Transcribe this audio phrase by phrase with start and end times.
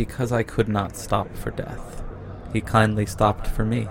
[0.00, 2.02] because I could not stop for death,
[2.54, 3.86] he kindly stopped for me.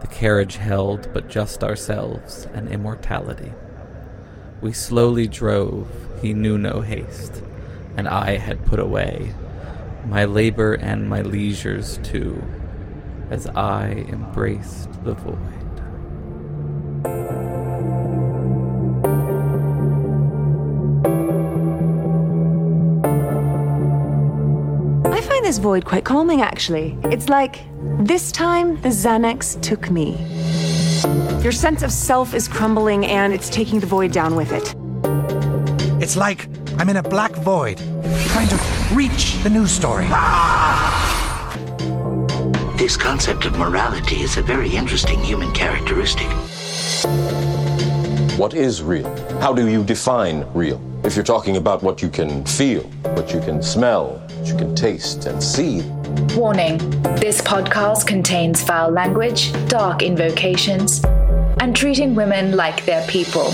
[0.00, 3.52] The carriage held but just ourselves and immortality.
[4.60, 5.86] We slowly drove,
[6.20, 7.44] he knew no haste,
[7.96, 9.36] and I had put away
[10.04, 12.42] my labor and my leisures too,
[13.30, 15.63] as I embraced the void.
[25.54, 26.98] This void quite calming, actually.
[27.04, 27.62] It's like
[28.00, 30.16] this time the Xanax took me.
[31.44, 34.74] Your sense of self is crumbling and it's taking the void down with it.
[36.02, 37.78] It's like I'm in a black void,
[38.32, 38.58] trying to
[38.92, 40.08] reach the news story.
[42.76, 46.26] This concept of morality is a very interesting human characteristic.
[48.36, 49.08] What is real?
[49.40, 50.80] How do you define real?
[51.04, 52.82] If you're talking about what you can feel,
[53.14, 54.20] what you can smell,
[54.54, 55.82] what you can taste and see,
[56.36, 56.78] Warning
[57.16, 61.02] this podcast contains foul language, dark invocations,
[61.60, 63.52] and treating women like they're people.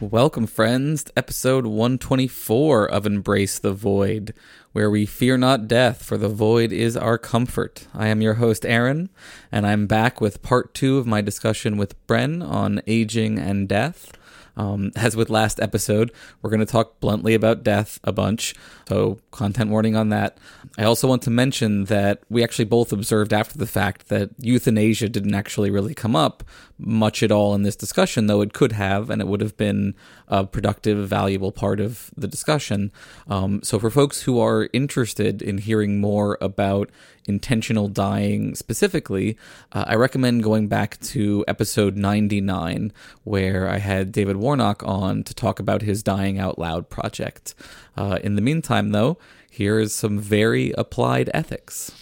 [0.00, 4.32] Welcome, friends, to episode 124 of Embrace the Void,
[4.78, 7.88] where we fear not death, for the void is our comfort.
[7.92, 9.08] I am your host, Aaron,
[9.50, 14.12] and I'm back with part two of my discussion with Bren on aging and death.
[14.56, 18.54] Um, as with last episode, we're going to talk bluntly about death a bunch,
[18.88, 20.38] so content warning on that.
[20.76, 25.08] I also want to mention that we actually both observed after the fact that euthanasia
[25.08, 26.44] didn't actually really come up
[26.78, 29.94] much at all in this discussion, though it could have, and it would have been
[30.28, 32.92] a productive, valuable part of the discussion.
[33.28, 36.90] Um, so, for folks who are interested in hearing more about
[37.26, 39.36] intentional dying specifically,
[39.72, 42.92] uh, I recommend going back to episode 99,
[43.24, 47.54] where I had David Warnock on to talk about his Dying Out Loud project.
[47.96, 49.18] Uh, in the meantime, though,
[49.50, 51.92] here is some very applied ethics.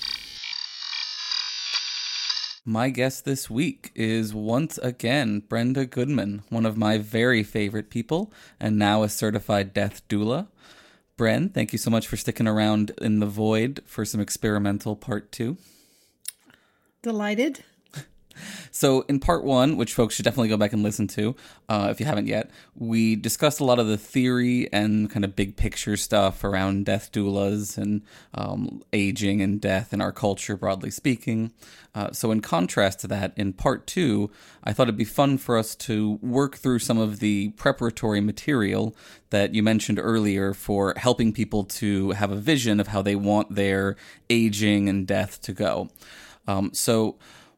[2.69, 8.33] My guest this week is once again Brenda Goodman, one of my very favorite people,
[8.59, 10.49] and now a certified death doula.
[11.17, 15.31] Bren, thank you so much for sticking around in the void for some experimental part
[15.31, 15.59] two.
[17.03, 17.63] Delighted.
[18.71, 21.35] So, in part one, which folks should definitely go back and listen to
[21.69, 25.35] uh, if you haven't yet, we discussed a lot of the theory and kind of
[25.35, 28.03] big picture stuff around death doulas and
[28.35, 31.53] um, aging and death in our culture, broadly speaking.
[31.95, 34.31] Uh, so, in contrast to that, in part two,
[34.63, 38.95] I thought it'd be fun for us to work through some of the preparatory material
[39.31, 43.55] that you mentioned earlier for helping people to have a vision of how they want
[43.55, 43.97] their
[44.31, 45.89] aging and death to go.
[46.47, 47.17] Um, so,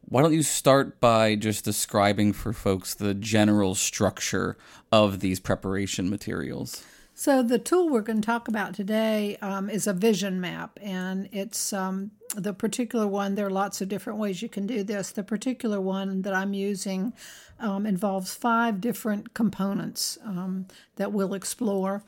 [0.09, 4.57] why don't you start by just describing for folks the general structure
[4.91, 6.83] of these preparation materials?
[7.13, 11.27] So, the tool we're going to talk about today um, is a vision map, and
[11.33, 13.35] it's um, the particular one.
[13.35, 15.11] There are lots of different ways you can do this.
[15.11, 17.11] The particular one that I'm using
[17.59, 22.03] um, involves five different components um, that we'll explore.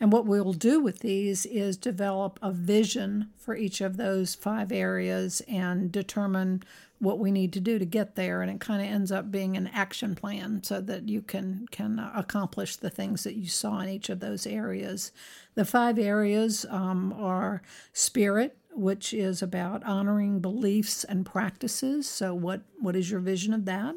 [0.00, 4.72] And what we'll do with these is develop a vision for each of those five
[4.72, 6.62] areas and determine
[6.98, 8.42] what we need to do to get there.
[8.42, 11.98] And it kind of ends up being an action plan so that you can can
[12.14, 15.12] accomplish the things that you saw in each of those areas.
[15.54, 17.62] The five areas um, are
[17.92, 22.08] spirit which is about honoring beliefs and practices.
[22.08, 23.94] So what what is your vision of that?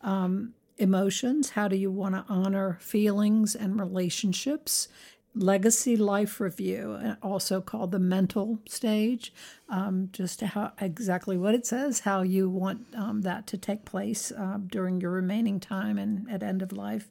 [0.00, 4.88] Um, emotions how do you want to honor feelings and relationships
[5.34, 9.32] legacy life review, also called the mental stage,
[9.68, 14.30] um, just how exactly what it says, how you want um, that to take place
[14.32, 17.10] uh, during your remaining time and at end of life.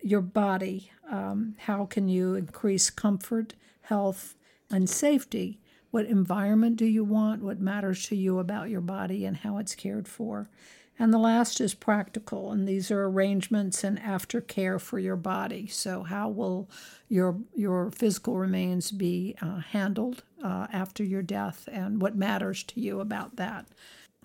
[0.00, 4.34] Your body, um, how can you increase comfort, health,
[4.70, 5.60] and safety?
[5.90, 7.42] What environment do you want?
[7.42, 10.48] What matters to you about your body and how it's cared for?
[10.98, 15.66] And the last is practical, and these are arrangements and aftercare for your body.
[15.66, 16.68] So, how will
[17.08, 22.80] your your physical remains be uh, handled uh, after your death, and what matters to
[22.80, 23.66] you about that?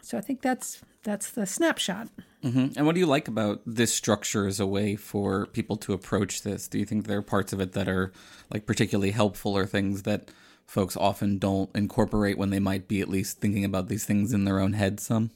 [0.02, 2.10] So, I think that's that's the snapshot.
[2.44, 2.78] Mm-hmm.
[2.78, 6.44] And what do you like about this structure as a way for people to approach
[6.44, 6.68] this?
[6.68, 8.12] Do you think there are parts of it that are
[8.52, 10.30] like particularly helpful, or things that
[10.66, 14.44] folks often don't incorporate when they might be at least thinking about these things in
[14.44, 15.00] their own head?
[15.00, 15.32] Some.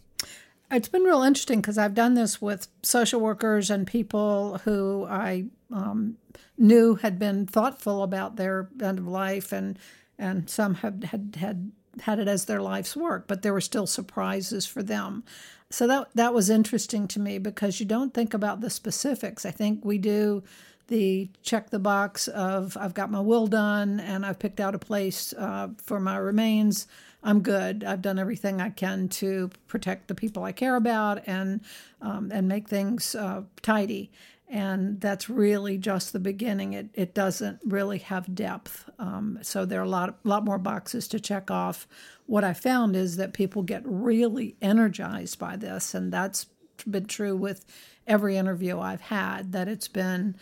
[0.72, 5.46] It's been real interesting because I've done this with social workers and people who I
[5.70, 6.16] um,
[6.58, 9.78] knew had been thoughtful about their end of life, and
[10.18, 13.86] and some had had had had it as their life's work, but there were still
[13.86, 15.26] surprises for them.
[15.70, 19.46] So that that was interesting to me because you don't think about the specifics.
[19.46, 20.42] I think we do
[20.88, 24.80] the check the box of I've got my will done and I've picked out a
[24.80, 26.88] place uh, for my remains.
[27.24, 27.84] I'm good.
[27.84, 31.62] I've done everything I can to protect the people I care about and
[32.02, 34.12] um, and make things uh, tidy.
[34.50, 36.74] And that's really just the beginning.
[36.74, 38.90] It it doesn't really have depth.
[39.00, 41.88] Um, so there are a lot lot more boxes to check off.
[42.26, 46.48] What I found is that people get really energized by this, and that's
[46.90, 47.66] been true with
[48.08, 49.52] every interview I've had.
[49.52, 50.36] That it's been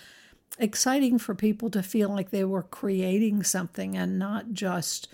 [0.57, 5.07] exciting for people to feel like they were creating something and not just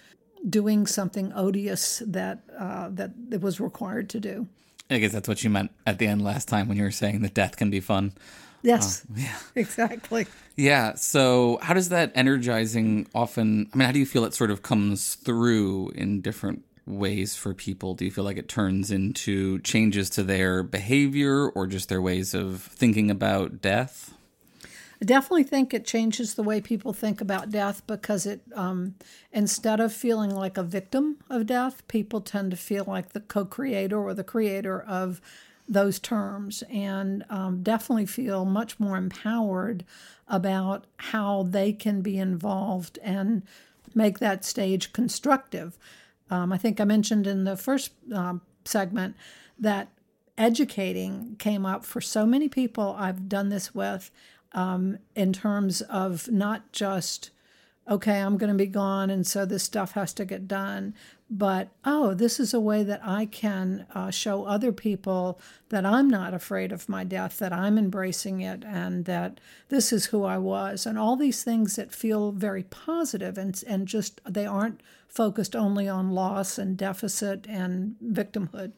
[0.48, 4.48] doing something odious that uh, that it was required to do.
[4.90, 7.22] I guess that's what you meant at the end last time when you were saying
[7.22, 8.14] that death can be fun.
[8.62, 9.06] Yes.
[9.10, 9.38] Oh, yeah.
[9.56, 10.28] Exactly.
[10.56, 10.96] Yeah.
[10.96, 13.70] So, how does that energizing often?
[13.74, 17.54] I mean, how do you feel it sort of comes through in different ways for
[17.54, 17.94] people?
[17.94, 22.34] Do you feel like it turns into changes to their behavior or just their ways
[22.34, 24.14] of thinking about death?
[25.02, 28.96] I definitely think it changes the way people think about death because it, um,
[29.32, 33.46] instead of feeling like a victim of death, people tend to feel like the co
[33.46, 35.22] creator or the creator of
[35.68, 39.84] those terms and um, definitely feel much more empowered
[40.28, 43.44] about how they can be involved and
[43.94, 45.78] make that stage constructive.
[46.30, 49.16] Um, I think I mentioned in the first um, segment
[49.60, 49.90] that
[50.38, 54.12] educating came up for so many people I've done this with
[54.56, 57.30] um, in terms of not just,
[57.88, 60.96] okay, I'm going to be gone, and so this stuff has to get done,
[61.30, 66.08] but oh, this is a way that I can uh, show other people that I'm
[66.08, 70.38] not afraid of my death, that I'm embracing it, and that this is who I
[70.38, 75.56] was, and all these things that feel very positive and and just they aren't focused
[75.56, 78.72] only on loss and deficit and victimhood.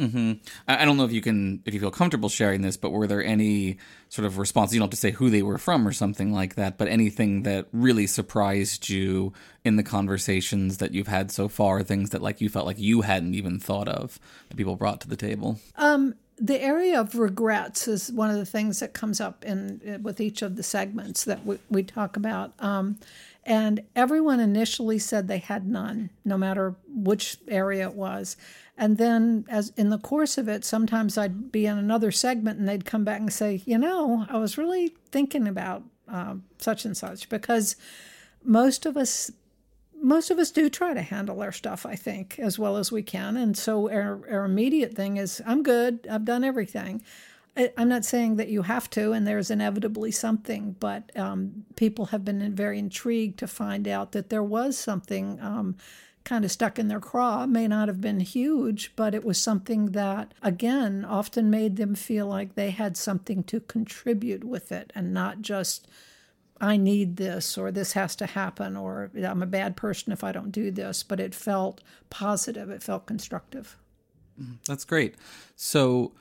[0.00, 0.32] Mm-hmm.
[0.66, 3.22] I don't know if you can, if you feel comfortable sharing this, but were there
[3.22, 3.76] any
[4.08, 4.74] sort of responses?
[4.74, 7.42] You don't have to say who they were from or something like that, but anything
[7.42, 12.40] that really surprised you in the conversations that you've had so far, things that like
[12.40, 14.18] you felt like you hadn't even thought of
[14.48, 15.60] that people brought to the table?
[15.76, 20.20] Um, the area of regrets is one of the things that comes up in with
[20.20, 22.54] each of the segments that we, we talk about.
[22.58, 22.98] Um,
[23.44, 28.36] and everyone initially said they had none, no matter which area it was.
[28.80, 32.66] And then, as in the course of it, sometimes I'd be in another segment and
[32.66, 36.96] they'd come back and say, you know, I was really thinking about uh, such and
[36.96, 37.76] such because
[38.42, 39.30] most of us
[40.02, 43.02] most of us do try to handle our stuff, I think, as well as we
[43.02, 43.36] can.
[43.36, 46.06] And so our, our immediate thing is, I'm good.
[46.10, 47.02] I've done everything.
[47.54, 52.06] I, I'm not saying that you have to, and there's inevitably something, but um, people
[52.06, 55.76] have been very intrigued to find out that there was something um,
[56.30, 57.44] kind of stuck in their craw.
[57.44, 62.28] May not have been huge, but it was something that, again, often made them feel
[62.28, 65.88] like they had something to contribute with it and not just,
[66.60, 70.30] I need this or this has to happen or I'm a bad person if I
[70.30, 71.02] don't do this.
[71.02, 71.80] But it felt
[72.10, 73.76] positive, it felt constructive.
[74.40, 74.52] Mm-hmm.
[74.68, 75.16] That's great.
[75.56, 76.12] So,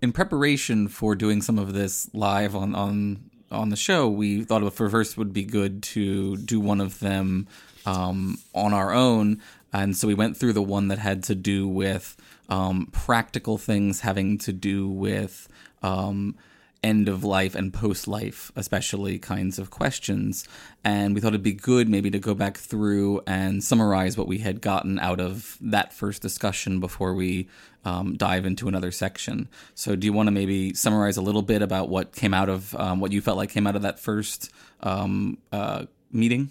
[0.00, 4.62] in preparation for doing some of this live on, on on the show, we thought
[4.62, 7.46] it first would be good to do one of them
[7.86, 9.40] um, on our own.
[9.72, 12.16] And so we went through the one that had to do with
[12.48, 15.48] um, practical things having to do with
[15.82, 16.34] um,
[16.82, 20.46] end of life and post life, especially kinds of questions.
[20.84, 24.38] And we thought it'd be good maybe to go back through and summarize what we
[24.38, 27.48] had gotten out of that first discussion before we
[27.84, 29.48] um, dive into another section.
[29.74, 32.74] So, do you want to maybe summarize a little bit about what came out of
[32.76, 36.50] um, what you felt like came out of that first um, uh, meeting?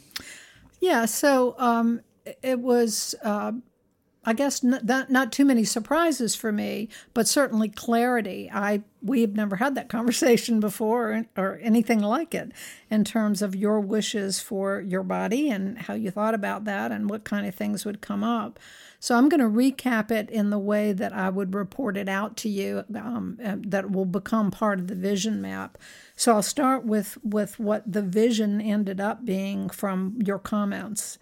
[0.80, 2.02] Yeah, so um,
[2.42, 3.54] it was, uh,
[4.24, 8.52] I guess, not, not too many surprises for me, but certainly clarity.
[8.54, 12.52] I we've never had that conversation before or, or anything like it
[12.90, 17.10] in terms of your wishes for your body and how you thought about that and
[17.10, 18.60] what kind of things would come up.
[19.00, 22.38] So I'm going to recap it in the way that I would report it out
[22.38, 25.80] to you um, that will become part of the vision map.
[26.16, 31.18] So I'll start with, with what the vision ended up being from your comments.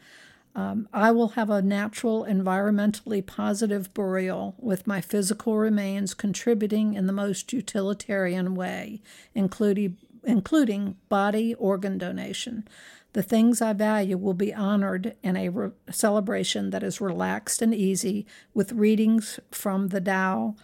[0.55, 7.07] Um, I will have a natural, environmentally positive burial with my physical remains contributing in
[7.07, 9.01] the most utilitarian way,
[9.35, 12.67] including, including body organ donation.
[13.13, 17.73] The things I value will be honored in a re- celebration that is relaxed and
[17.73, 20.55] easy with readings from the Tao,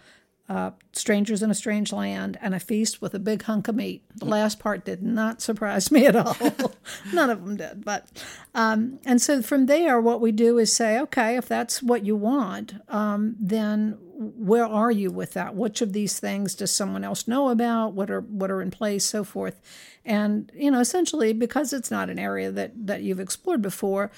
[0.48, 4.02] uh, Strangers in a Strange Land, and A Feast with a Big Hunk of Meat.
[4.16, 6.36] The last part did not surprise me at all.
[7.12, 7.84] None of them did.
[7.84, 8.06] But
[8.54, 12.16] um, and so from there, what we do is say, okay, if that's what you
[12.16, 15.54] want, um, then where are you with that?
[15.54, 17.92] Which of these things does someone else know about?
[17.92, 19.60] What are what are in place, so forth,
[20.04, 24.10] and you know, essentially, because it's not an area that that you've explored before,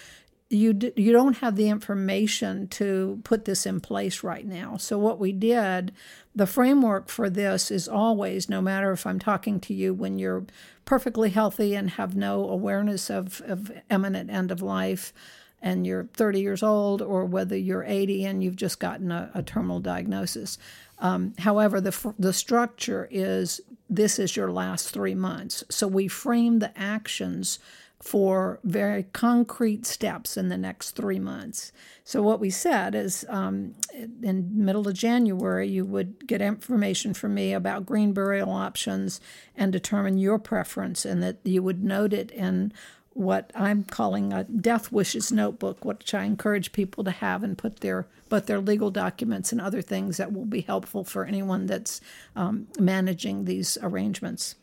[0.50, 4.76] you d- you don't have the information to put this in place right now.
[4.78, 5.92] So what we did,
[6.34, 10.46] the framework for this is always, no matter if I'm talking to you when you're
[10.84, 15.12] perfectly healthy and have no awareness of, of imminent end of life,
[15.60, 19.42] and you're 30 years old, or whether you're 80 and you've just gotten a, a
[19.42, 20.56] terminal diagnosis.
[21.00, 25.64] Um, however, the the structure is this is your last three months.
[25.68, 27.58] So we frame the actions
[28.00, 31.72] for very concrete steps in the next three months.
[32.04, 33.74] So what we said is, um,
[34.22, 39.20] in middle of January, you would get information from me about green burial options
[39.56, 42.72] and determine your preference, and that you would note it in
[43.14, 47.80] what I'm calling a death wishes notebook, which I encourage people to have and put
[47.80, 52.00] their but their legal documents and other things that will be helpful for anyone that's
[52.36, 54.54] um, managing these arrangements.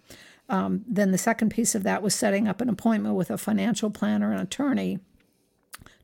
[0.48, 3.90] Um, then the second piece of that was setting up an appointment with a financial
[3.90, 5.00] planner and attorney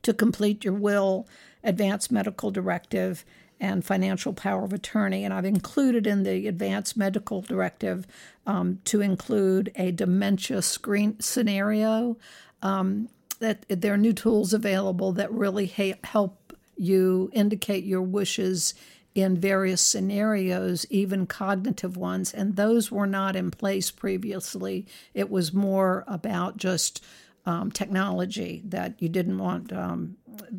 [0.02, 1.28] to complete your will,
[1.62, 3.24] advance medical directive,
[3.60, 5.24] and financial power of attorney.
[5.24, 8.06] And I've included in the advanced medical directive
[8.44, 12.16] um, to include a dementia screen scenario.
[12.60, 13.08] Um,
[13.38, 18.74] that there are new tools available that really ha- help you indicate your wishes
[19.14, 24.86] in various scenarios, even cognitive ones, and those were not in place previously.
[25.12, 27.04] It was more about just
[27.44, 30.16] um, technology that you didn't want um,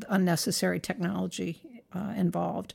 [0.10, 1.62] unnecessary technology
[1.95, 2.74] uh, involved.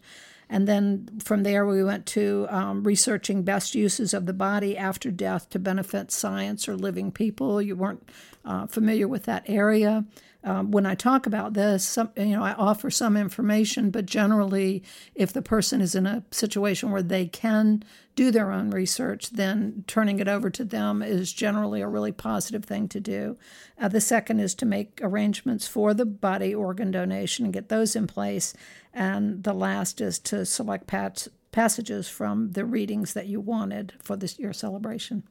[0.50, 5.10] And then from there, we went to um, researching best uses of the body after
[5.10, 7.60] death to benefit science or living people.
[7.60, 8.08] You weren't
[8.44, 10.04] uh, familiar with that area
[10.48, 14.82] um, when I talk about this, some, you know, I offer some information, but generally,
[15.14, 19.84] if the person is in a situation where they can do their own research, then
[19.86, 23.36] turning it over to them is generally a really positive thing to do.
[23.78, 27.94] Uh, the second is to make arrangements for the body organ donation and get those
[27.94, 28.54] in place.
[28.94, 34.16] And the last is to select pat- passages from the readings that you wanted for
[34.16, 35.24] this your celebration.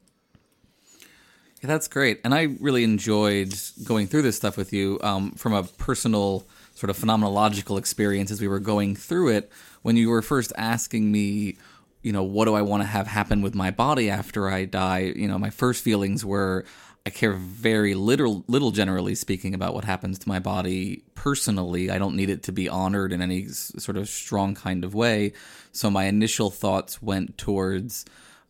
[1.60, 2.20] Yeah, that's great.
[2.24, 3.52] And I really enjoyed
[3.84, 8.40] going through this stuff with you um, from a personal sort of phenomenological experience as
[8.40, 9.50] we were going through it.
[9.82, 11.56] When you were first asking me,
[12.02, 15.12] you know, what do I want to have happen with my body after I die?
[15.16, 16.64] You know, my first feelings were
[17.04, 21.90] I care very little, little generally speaking, about what happens to my body personally.
[21.90, 25.32] I don't need it to be honored in any sort of strong kind of way.
[25.72, 28.04] So my initial thoughts went towards,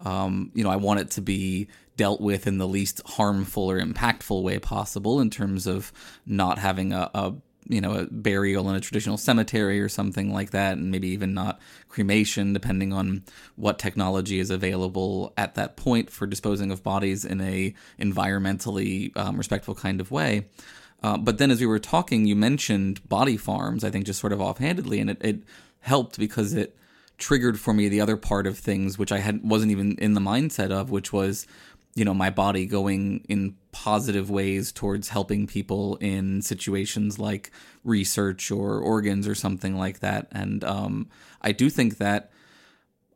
[0.04, 3.78] um, you know, I want it to be dealt with in the least harmful or
[3.78, 5.92] impactful way possible in terms of
[6.24, 7.34] not having a, a
[7.68, 11.34] you know, a burial in a traditional cemetery or something like that, and maybe even
[11.34, 13.22] not cremation, depending on
[13.56, 19.36] what technology is available at that point for disposing of bodies in a environmentally um,
[19.36, 20.46] respectful kind of way.
[21.02, 23.84] Uh, but then, as we were talking, you mentioned body farms.
[23.84, 25.42] I think just sort of offhandedly, and it, it
[25.80, 26.74] helped because it
[27.18, 30.20] triggered for me the other part of things, which I had wasn't even in the
[30.20, 31.46] mindset of, which was
[31.98, 37.50] you know my body going in positive ways towards helping people in situations like
[37.84, 40.28] research or organs or something like that.
[40.32, 41.08] And um,
[41.42, 42.30] i do think that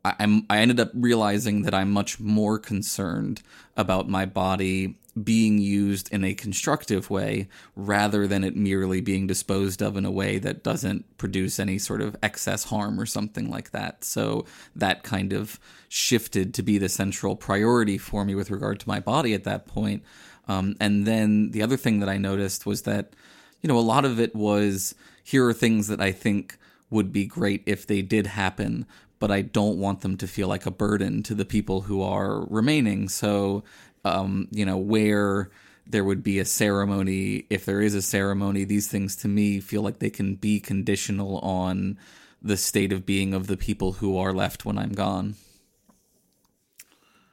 [0.03, 3.41] I, i'm i ended up realizing that i'm much more concerned
[3.75, 9.81] about my body being used in a constructive way rather than it merely being disposed
[9.81, 13.71] of in a way that doesn't produce any sort of excess harm or something like
[13.71, 14.03] that.
[14.03, 18.89] So that kind of shifted to be the central priority for me with regard to
[18.89, 20.03] my body at that point.
[20.47, 23.13] Um, and then the other thing that I noticed was that,
[23.61, 26.57] you know, a lot of it was here are things that I think
[26.89, 28.85] would be great if they did happen,
[29.19, 32.45] but I don't want them to feel like a burden to the people who are
[32.47, 33.07] remaining.
[33.09, 33.63] So
[34.05, 35.49] um, you know, where
[35.85, 39.81] there would be a ceremony, if there is a ceremony, these things to me feel
[39.81, 41.97] like they can be conditional on
[42.41, 45.35] the state of being of the people who are left when I'm gone.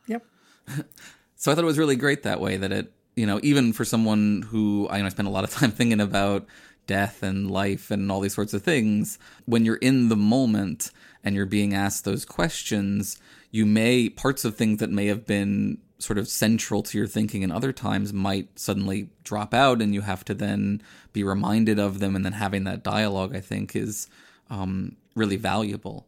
[0.06, 0.24] Yep.
[1.36, 3.84] so I thought it was really great that way that it, you know, even for
[3.84, 6.46] someone who I, know, I spend a lot of time thinking about
[6.86, 10.90] death and life and all these sorts of things, when you're in the moment
[11.22, 13.18] and you're being asked those questions,
[13.50, 17.44] you may, parts of things that may have been sort of central to your thinking
[17.44, 21.98] and other times might suddenly drop out and you have to then be reminded of
[21.98, 24.08] them and then having that dialogue i think is
[24.50, 26.06] um, really valuable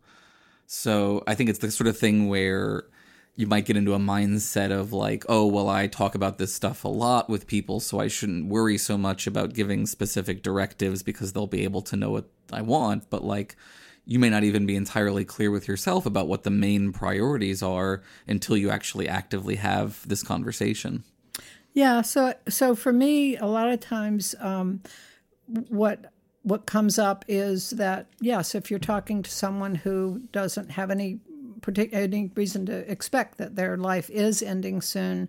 [0.66, 2.84] So I think it's the sort of thing where
[3.36, 6.84] you might get into a mindset of like, oh, well, I talk about this stuff
[6.84, 11.32] a lot with people, so I shouldn't worry so much about giving specific directives because
[11.32, 13.10] they'll be able to know what I want.
[13.10, 13.56] But like,
[14.04, 18.02] you may not even be entirely clear with yourself about what the main priorities are
[18.26, 21.04] until you actually actively have this conversation.
[21.72, 22.02] Yeah.
[22.02, 24.82] So, so for me, a lot of times, um,
[25.46, 30.90] what what comes up is that yes, if you're talking to someone who doesn't have
[30.90, 31.20] any
[31.60, 35.28] particular any reason to expect that their life is ending soon,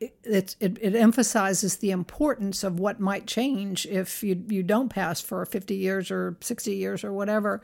[0.00, 5.20] it, it, it emphasizes the importance of what might change if you, you don't pass
[5.20, 7.62] for 50 years or 60 years or whatever.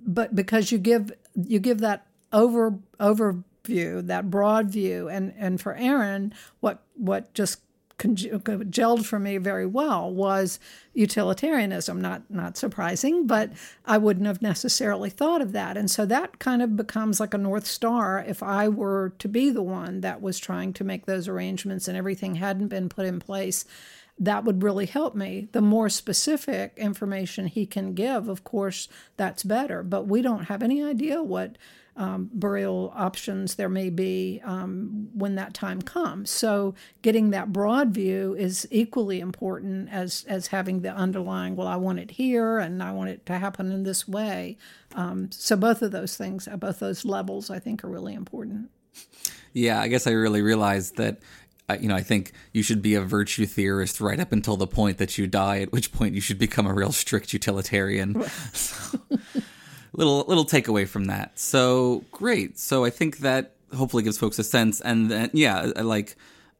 [0.00, 5.74] But because you give you give that over overview, that broad view, and and for
[5.74, 7.60] Aaron, what what just
[7.98, 10.60] Uh, gelled for me very well was
[10.92, 12.00] utilitarianism.
[12.00, 13.52] Not not surprising, but
[13.86, 15.78] I wouldn't have necessarily thought of that.
[15.78, 19.50] And so that kind of becomes like a north star if I were to be
[19.50, 23.18] the one that was trying to make those arrangements and everything hadn't been put in
[23.18, 23.64] place.
[24.18, 25.48] That would really help me.
[25.52, 29.82] The more specific information he can give, of course, that's better.
[29.82, 31.56] But we don't have any idea what
[31.96, 36.30] um, burial options there may be um, when that time comes.
[36.30, 41.56] So getting that broad view is equally important as as having the underlying.
[41.56, 44.58] Well, I want it here, and I want it to happen in this way.
[44.94, 48.70] Um, so both of those things, uh, both those levels, I think are really important.
[49.52, 51.20] Yeah, I guess I really realized that
[51.80, 54.98] you know, I think you should be a virtue theorist right up until the point
[54.98, 58.22] that you die, at which point you should become a real strict utilitarian.
[59.96, 61.38] little little takeaway from that.
[61.38, 62.58] So great.
[62.58, 66.16] So I think that hopefully gives folks a sense, and then yeah, like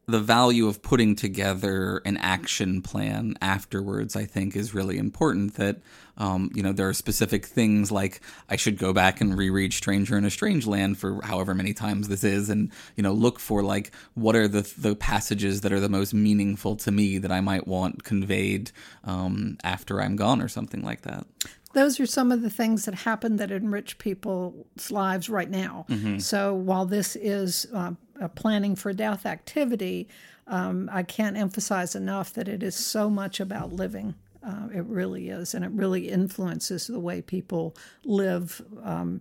[0.09, 5.55] the value of putting together an action plan afterwards, I think, is really important.
[5.55, 5.79] That
[6.17, 10.17] um, you know there are specific things like I should go back and reread Stranger
[10.17, 13.63] in a Strange Land for however many times this is, and you know look for
[13.63, 17.41] like what are the the passages that are the most meaningful to me that I
[17.41, 18.71] might want conveyed
[19.05, 21.27] um, after I'm gone or something like that
[21.77, 25.85] those are some of the things that happen that enrich people's lives right now.
[25.91, 26.19] Mm-hmm.
[26.19, 30.09] So while this is uh, a planning for death activity,
[30.47, 34.15] um, I can't emphasize enough that it is so much about living.
[34.43, 39.21] Uh, it really is, and it really influences the way people live um,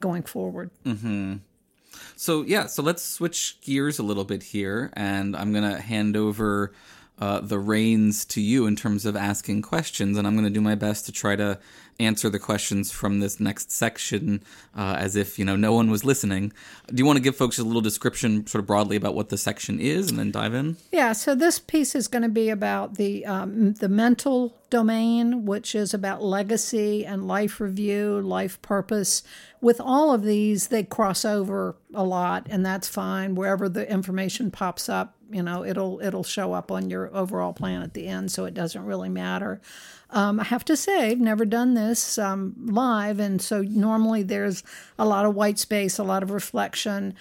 [0.00, 0.70] going forward.
[0.84, 1.36] Mm-hmm.
[2.16, 6.72] So yeah, so let's switch gears a little bit here, and I'm gonna hand over
[7.18, 10.74] uh, the reins to you in terms of asking questions, and I'm gonna do my
[10.74, 11.58] best to try to
[11.98, 14.42] answer the questions from this next section
[14.76, 16.52] uh, as if you know no one was listening.
[16.88, 19.38] Do you want to give folks a little description, sort of broadly, about what the
[19.38, 20.76] section is, and then dive in?
[20.92, 21.12] Yeah.
[21.12, 25.94] So this piece is going to be about the um, the mental domain, which is
[25.94, 29.22] about legacy and life review, life purpose.
[29.60, 33.34] With all of these, they cross over a lot, and that's fine.
[33.34, 37.82] Wherever the information pops up, you know, it'll it'll show up on your overall plan
[37.82, 39.60] at the end, so it doesn't really matter.
[40.10, 44.62] Um, I have to say, I've never done this um, live, and so normally there's
[44.96, 47.14] a lot of white space, a lot of reflection.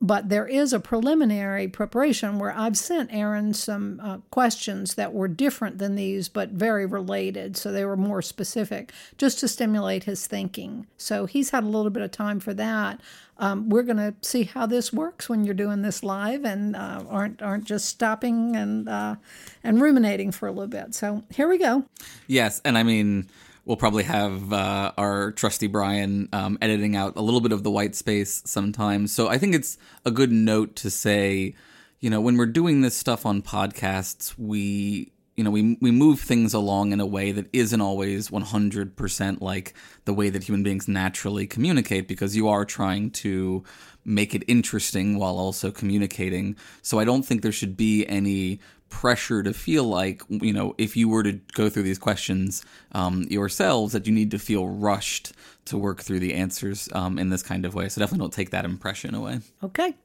[0.00, 5.28] But there is a preliminary preparation where I've sent Aaron some uh, questions that were
[5.28, 7.56] different than these, but very related.
[7.56, 10.86] So they were more specific, just to stimulate his thinking.
[10.96, 13.00] So he's had a little bit of time for that
[13.38, 17.04] um, we're going to see how this works when you're doing this live and uh,
[17.08, 19.16] aren't aren't just stopping and uh,
[19.62, 20.94] and ruminating for a little bit.
[20.94, 21.84] So here we go.
[22.26, 23.28] Yes, and I mean
[23.64, 27.70] we'll probably have uh, our trusty Brian um, editing out a little bit of the
[27.70, 29.12] white space sometimes.
[29.12, 31.54] So I think it's a good note to say,
[32.00, 36.20] you know, when we're doing this stuff on podcasts, we you know, we we move
[36.20, 39.74] things along in a way that isn't always 100% like
[40.04, 43.64] the way that human beings naturally communicate because you are trying to
[44.04, 46.56] make it interesting while also communicating.
[46.82, 48.60] So I don't think there should be any
[48.94, 53.24] pressure to feel like, you know, if you were to go through these questions um,
[53.28, 55.32] yourselves, that you need to feel rushed
[55.64, 57.88] to work through the answers um, in this kind of way.
[57.88, 59.40] So definitely don't take that impression away.
[59.64, 59.96] Okay.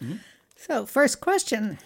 [0.00, 0.16] Mm-hmm.
[0.56, 1.78] So, first question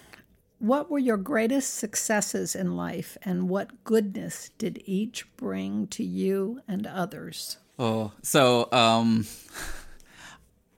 [0.59, 6.61] what were your greatest successes in life, and what goodness did each bring to you
[6.67, 7.59] and others?
[7.79, 9.27] Oh, so um,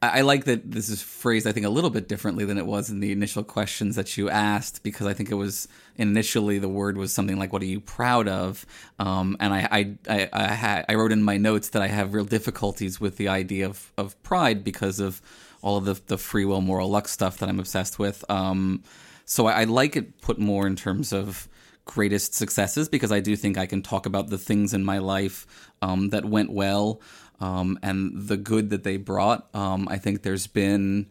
[0.03, 2.91] I, like that this is phrased, I think, a little bit differently than it was
[2.91, 6.97] in the initial questions that you asked, because I think it was initially the word
[6.97, 8.67] was something like, "What are you proud of?"
[8.99, 12.25] Um, and I, I, I, I, I wrote in my notes that I have real
[12.25, 15.23] difficulties with the idea of, of pride because of
[15.63, 18.25] all of the, the free will, moral luck stuff that I'm obsessed with.
[18.29, 18.83] Um,
[19.25, 21.49] so I, I like it put more in terms of
[21.85, 25.71] greatest successes because I do think I can talk about the things in my life
[25.81, 27.01] um, that went well
[27.41, 29.49] um, and the good that they brought.
[29.55, 31.07] Um, I think there's been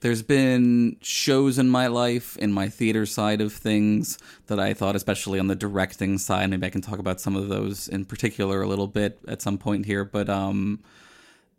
[0.00, 4.18] there's been shows in my life in my theater side of things
[4.48, 7.48] that I thought, especially on the directing side, maybe I can talk about some of
[7.48, 10.80] those in particular a little bit at some point here, but um,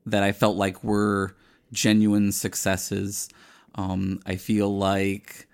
[0.06, 1.36] that I felt like were
[1.72, 3.30] genuine successes.
[3.76, 5.48] Um, I feel like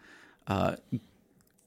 [0.47, 0.75] uh,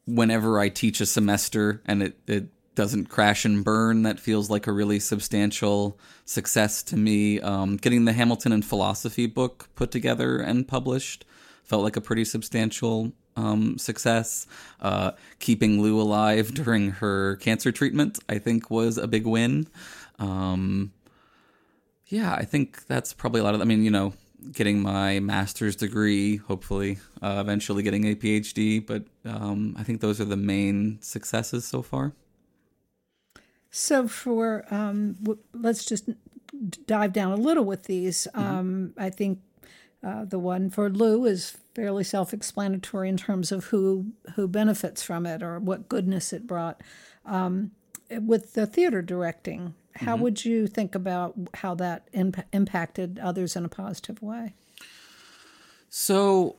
[0.07, 4.67] whenever I teach a semester and it, it doesn't crash and burn, that feels like
[4.67, 7.41] a really substantial success to me.
[7.41, 11.25] Um, getting the Hamilton and philosophy book put together and published
[11.65, 14.47] felt like a pretty substantial um, success.
[14.81, 19.69] Uh, keeping Lou alive during her cancer treatment, I think, was a big win.
[20.19, 20.93] Um,
[22.07, 23.61] yeah, I think that's probably a lot of.
[23.61, 24.13] I mean, you know,
[24.53, 28.85] getting my master's degree, hopefully, uh, eventually getting a PhD.
[28.85, 32.13] But um, I think those are the main successes so far.
[33.75, 36.11] So, for um, w- let's just
[36.87, 38.29] dive down a little with these.
[38.35, 39.41] Um, I think
[40.05, 45.25] uh, the one for Lou is fairly self-explanatory in terms of who who benefits from
[45.25, 46.83] it or what goodness it brought.
[47.25, 47.71] Um,
[48.11, 53.65] with the theater directing, how would you think about how that imp- impacted others in
[53.65, 54.53] a positive way?
[55.89, 56.57] So,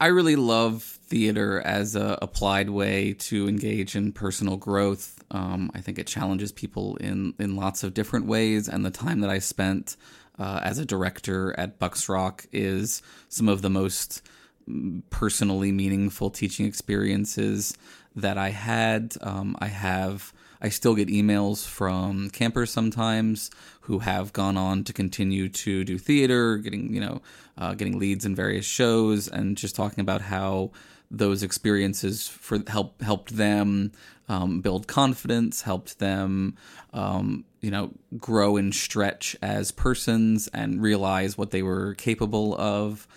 [0.00, 5.22] I really love theater as a applied way to engage in personal growth.
[5.32, 9.20] Um, I think it challenges people in in lots of different ways, and the time
[9.20, 9.96] that I spent
[10.38, 14.22] uh, as a director at Bucks Rock is some of the most
[14.68, 17.76] mm, personally meaningful teaching experiences
[18.16, 19.14] that I had.
[19.20, 20.32] Um, I have.
[20.62, 23.50] I still get emails from campers sometimes
[23.82, 27.22] who have gone on to continue to do theater, getting you know,
[27.56, 30.70] uh, getting leads in various shows, and just talking about how
[31.10, 33.92] those experiences for help helped them
[34.28, 36.56] um, build confidence, helped them
[36.92, 43.08] um, you know grow and stretch as persons and realize what they were capable of.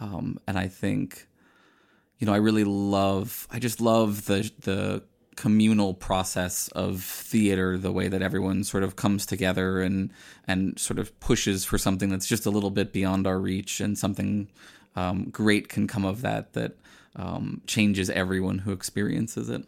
[0.00, 1.28] Um, and I think
[2.18, 5.02] you know I really love I just love the the
[5.36, 10.10] communal process of theater the way that everyone sort of comes together and
[10.48, 13.96] and sort of pushes for something that's just a little bit beyond our reach and
[13.96, 14.48] something
[14.96, 16.72] um, great can come of that that
[17.16, 19.64] um, changes everyone who experiences it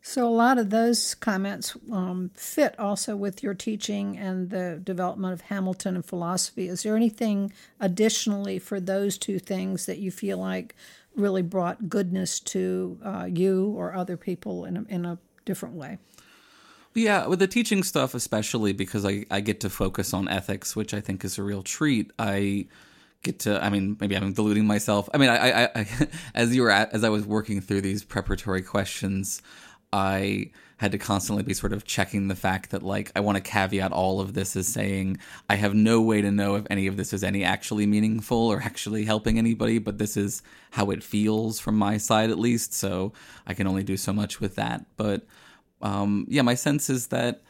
[0.00, 5.34] So a lot of those comments um, fit also with your teaching and the development
[5.34, 6.68] of Hamilton and philosophy.
[6.68, 10.74] Is there anything additionally for those two things that you feel like
[11.14, 15.98] really brought goodness to uh, you or other people in a, in a different way?
[16.94, 20.94] Yeah, with the teaching stuff, especially because I, I get to focus on ethics, which
[20.94, 22.12] I think is a real treat.
[22.18, 22.66] I
[23.22, 25.08] get to, I mean, maybe I'm deluding myself.
[25.12, 28.04] I mean, I, I, I as you were at, as I was working through these
[28.04, 29.42] preparatory questions,
[29.92, 33.42] I had to constantly be sort of checking the fact that like I want to
[33.42, 35.18] caveat all of this as saying
[35.50, 38.60] I have no way to know if any of this is any actually meaningful or
[38.62, 42.74] actually helping anybody, but this is how it feels from my side at least.
[42.74, 43.12] So
[43.46, 44.86] I can only do so much with that.
[44.96, 45.26] But
[45.82, 47.42] um, yeah, my sense is that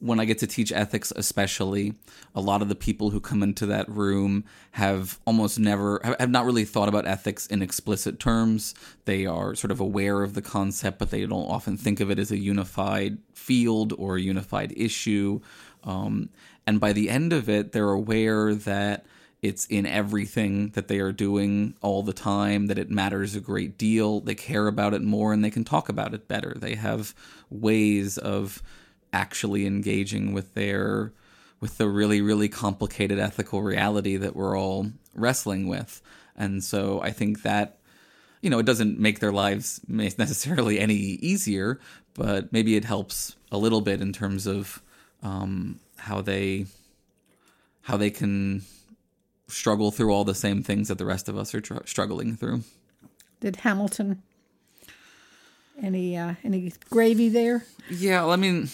[0.00, 1.94] when I get to teach ethics, especially,
[2.34, 6.46] a lot of the people who come into that room have almost never, have not
[6.46, 8.74] really thought about ethics in explicit terms.
[9.04, 12.18] They are sort of aware of the concept, but they don't often think of it
[12.18, 15.40] as a unified field or a unified issue.
[15.84, 16.30] Um,
[16.66, 19.04] and by the end of it, they're aware that
[19.42, 23.78] it's in everything that they are doing all the time, that it matters a great
[23.78, 24.20] deal.
[24.20, 26.54] They care about it more and they can talk about it better.
[26.56, 27.14] They have
[27.48, 28.62] ways of
[29.12, 31.12] actually engaging with their
[31.60, 36.00] with the really really complicated ethical reality that we're all wrestling with
[36.36, 37.78] and so i think that
[38.40, 41.78] you know it doesn't make their lives necessarily any easier
[42.14, 44.82] but maybe it helps a little bit in terms of
[45.22, 46.66] um, how they
[47.82, 48.62] how they can
[49.48, 52.62] struggle through all the same things that the rest of us are tr- struggling through
[53.40, 54.22] Did Hamilton
[55.82, 57.64] any uh, any gravy there?
[57.88, 58.68] Yeah, well, I mean,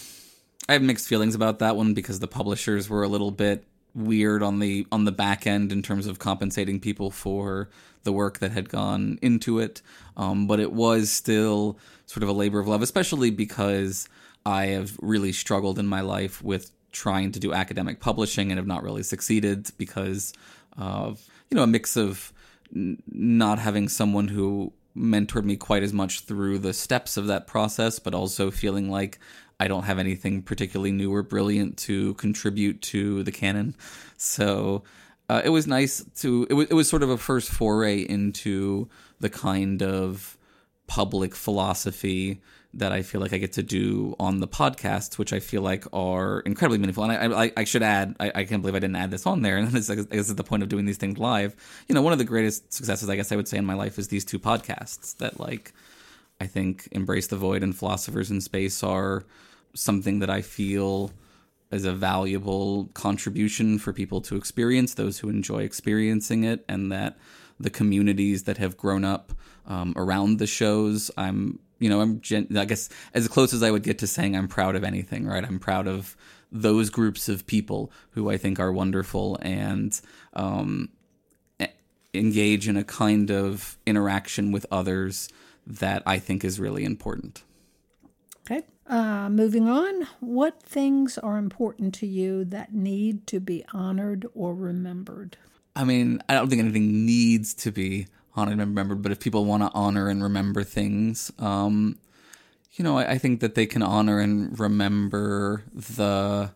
[0.69, 4.43] I have mixed feelings about that one because the publishers were a little bit weird
[4.43, 7.69] on the on the back end in terms of compensating people for
[8.03, 9.81] the work that had gone into it.
[10.15, 14.07] Um, but it was still sort of a labor of love, especially because
[14.45, 18.67] I have really struggled in my life with trying to do academic publishing and have
[18.67, 20.33] not really succeeded because
[20.77, 22.33] of you know a mix of
[22.75, 27.47] n- not having someone who mentored me quite as much through the steps of that
[27.47, 29.19] process, but also feeling like
[29.59, 33.75] I don't have anything particularly new or brilliant to contribute to the canon.
[34.17, 34.83] So
[35.29, 38.87] uh, it was nice to it was it was sort of a first foray into
[39.19, 40.37] the kind of
[40.87, 42.41] public philosophy
[42.73, 45.85] that I feel like I get to do on the podcasts, which I feel like
[45.93, 47.03] are incredibly meaningful.
[47.05, 49.41] And I, I, I should add, I, I, can't believe I didn't add this on
[49.41, 49.57] there.
[49.57, 51.55] And this, this is the point of doing these things live.
[51.87, 53.97] You know, one of the greatest successes, I guess I would say in my life
[53.97, 55.73] is these two podcasts that like,
[56.39, 59.25] I think Embrace the Void and Philosophers in Space are
[59.73, 61.11] something that I feel
[61.71, 67.17] is a valuable contribution for people to experience, those who enjoy experiencing it, and that
[67.59, 69.33] the communities that have grown up
[69.65, 73.71] um, around the shows, I'm, you know, I'm, gen- I guess, as close as I
[73.71, 75.43] would get to saying I'm proud of anything, right?
[75.43, 76.15] I'm proud of
[76.51, 79.99] those groups of people who I think are wonderful and
[80.33, 80.89] um,
[82.13, 85.29] engage in a kind of interaction with others
[85.65, 87.43] that I think is really important.
[88.45, 88.63] Okay.
[88.87, 94.55] Uh, moving on, what things are important to you that need to be honored or
[94.55, 95.37] remembered?
[95.75, 99.43] I mean, I don't think anything needs to be honored and remembered, but if people
[99.43, 101.97] want to honor and remember things, um,
[102.73, 106.51] you know, I, I think that they can honor and remember the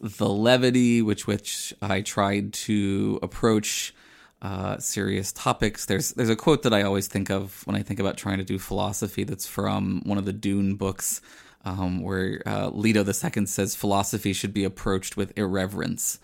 [0.00, 3.94] the levity which which I tried to approach
[4.42, 5.86] uh, serious topics.
[5.86, 8.44] There's there's a quote that I always think of when I think about trying to
[8.44, 9.22] do philosophy.
[9.22, 11.20] That's from one of the Dune books,
[11.64, 16.18] um, where uh, Leto II says philosophy should be approached with irreverence.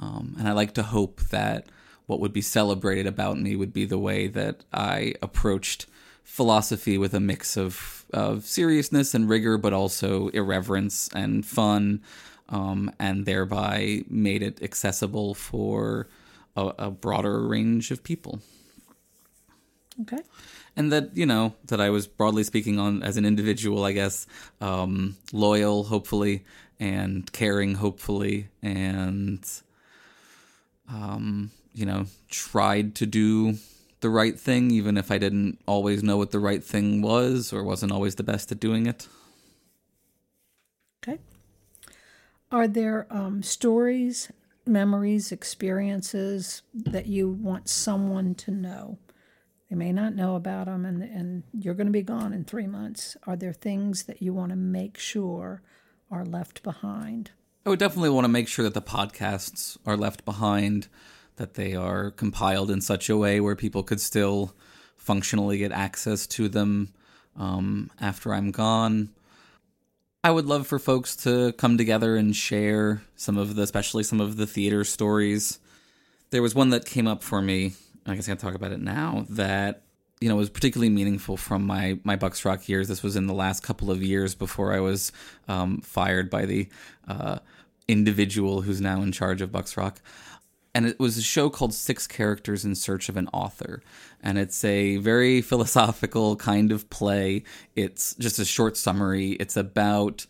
[0.00, 1.66] Um, and I like to hope that
[2.10, 5.86] what would be celebrated about me would be the way that I approached
[6.24, 12.02] philosophy with a mix of of seriousness and rigor, but also irreverence and fun,
[12.48, 16.08] um, and thereby made it accessible for
[16.56, 18.40] a, a broader range of people.
[20.02, 20.22] Okay.
[20.76, 24.26] And that, you know, that I was broadly speaking on as an individual, I guess,
[24.60, 26.44] um, loyal, hopefully,
[26.80, 29.44] and caring, hopefully, and,
[30.88, 33.56] um, you know, tried to do
[34.00, 37.64] the right thing, even if I didn't always know what the right thing was or
[37.64, 39.08] wasn't always the best at doing it.
[41.02, 41.18] Okay.
[42.52, 44.30] Are there um, stories
[44.70, 48.98] memories, experiences that you want someone to know.
[49.68, 52.66] They may not know about them, and, and you're going to be gone in three
[52.66, 53.16] months.
[53.26, 55.62] Are there things that you want to make sure
[56.10, 57.30] are left behind?
[57.64, 60.88] I would definitely want to make sure that the podcasts are left behind,
[61.40, 64.54] that they are compiled in such a way where people could still
[64.98, 66.92] functionally get access to them
[67.34, 69.08] um, after I'm gone.
[70.22, 74.20] I would love for folks to come together and share some of the, especially some
[74.20, 75.58] of the theater stories.
[76.28, 77.72] There was one that came up for me.
[78.04, 79.24] I guess I can talk about it now.
[79.30, 79.80] That
[80.20, 82.86] you know was particularly meaningful from my my Bucks Rock years.
[82.86, 85.10] This was in the last couple of years before I was
[85.48, 86.68] um, fired by the
[87.08, 87.38] uh,
[87.88, 90.02] individual who's now in charge of Bucks Rock
[90.74, 93.82] and it was a show called Six Characters in Search of an Author.
[94.22, 97.42] And it's a very philosophical kind of play.
[97.74, 99.32] It's just a short summary.
[99.32, 100.26] It's about,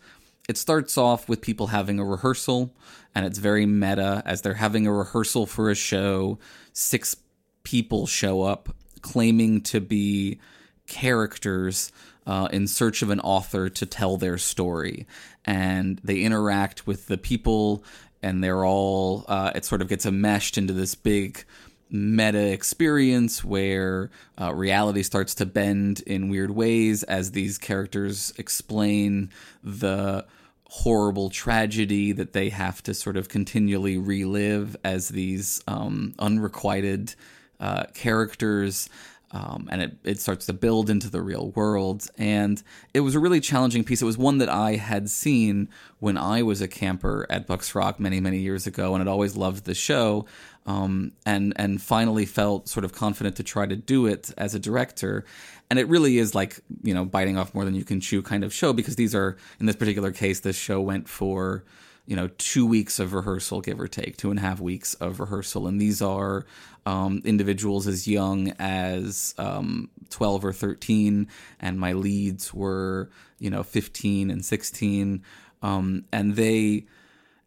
[0.49, 2.73] it starts off with people having a rehearsal,
[3.13, 4.23] and it's very meta.
[4.25, 6.39] As they're having a rehearsal for a show,
[6.73, 7.15] six
[7.63, 8.69] people show up
[9.01, 10.39] claiming to be
[10.87, 11.91] characters
[12.25, 15.07] uh, in search of an author to tell their story.
[15.45, 17.83] And they interact with the people
[18.23, 21.43] and they're all uh, it sort of gets enmeshed into this big
[21.89, 29.29] meta experience where uh, reality starts to bend in weird ways as these characters explain
[29.61, 30.25] the
[30.65, 37.13] horrible tragedy that they have to sort of continually relive as these um, unrequited
[37.59, 38.87] uh, characters
[39.33, 42.07] um, and it, it starts to build into the real world.
[42.17, 42.61] And
[42.93, 44.01] it was a really challenging piece.
[44.01, 47.99] It was one that I had seen when I was a camper at Bucks Rock
[47.99, 50.25] many, many years ago, and had always loved the show.
[50.67, 54.59] Um, and and finally felt sort of confident to try to do it as a
[54.59, 55.25] director.
[55.71, 58.43] And it really is like you know biting off more than you can chew kind
[58.43, 61.63] of show because these are in this particular case this show went for
[62.05, 65.19] you know two weeks of rehearsal give or take two and a half weeks of
[65.19, 65.67] rehearsal.
[65.67, 66.45] And these are
[66.85, 71.27] um, individuals as young as um, 12 or 13
[71.59, 73.09] and my leads were
[73.39, 75.23] you know 15 and 16
[75.61, 76.85] um, and they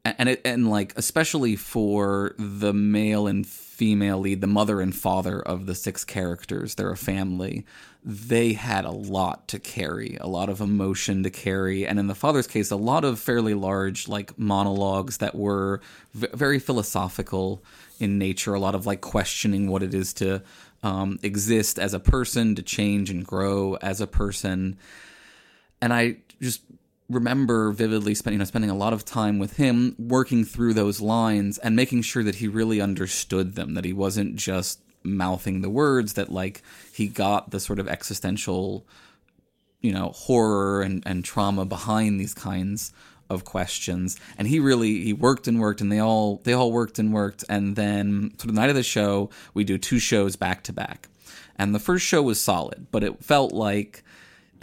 [0.04, 5.42] and it and like especially for the male and female lead the mother and father
[5.42, 7.66] of the six characters they're a family.
[8.04, 12.14] They had a lot to carry a lot of emotion to carry and in the
[12.14, 15.80] father's case a lot of fairly large like monologues that were
[16.12, 17.64] v- very philosophical
[17.98, 20.40] in nature a lot of like questioning what it is to
[20.84, 24.78] um, exist as a person to change and grow as a person.
[25.80, 26.60] And i just
[27.08, 31.00] remember vividly spending you know spending a lot of time with him working through those
[31.00, 35.68] lines and making sure that he really understood them that he wasn't just mouthing the
[35.68, 36.62] words that like
[36.92, 38.86] he got the sort of existential
[39.82, 42.92] you know horror and, and trauma behind these kinds
[43.30, 44.18] of questions.
[44.38, 47.44] And he really he worked and worked and they all they all worked and worked.
[47.48, 50.72] And then sort of the night of the show we do two shows back to
[50.72, 51.08] back.
[51.56, 54.03] And the first show was solid but it felt like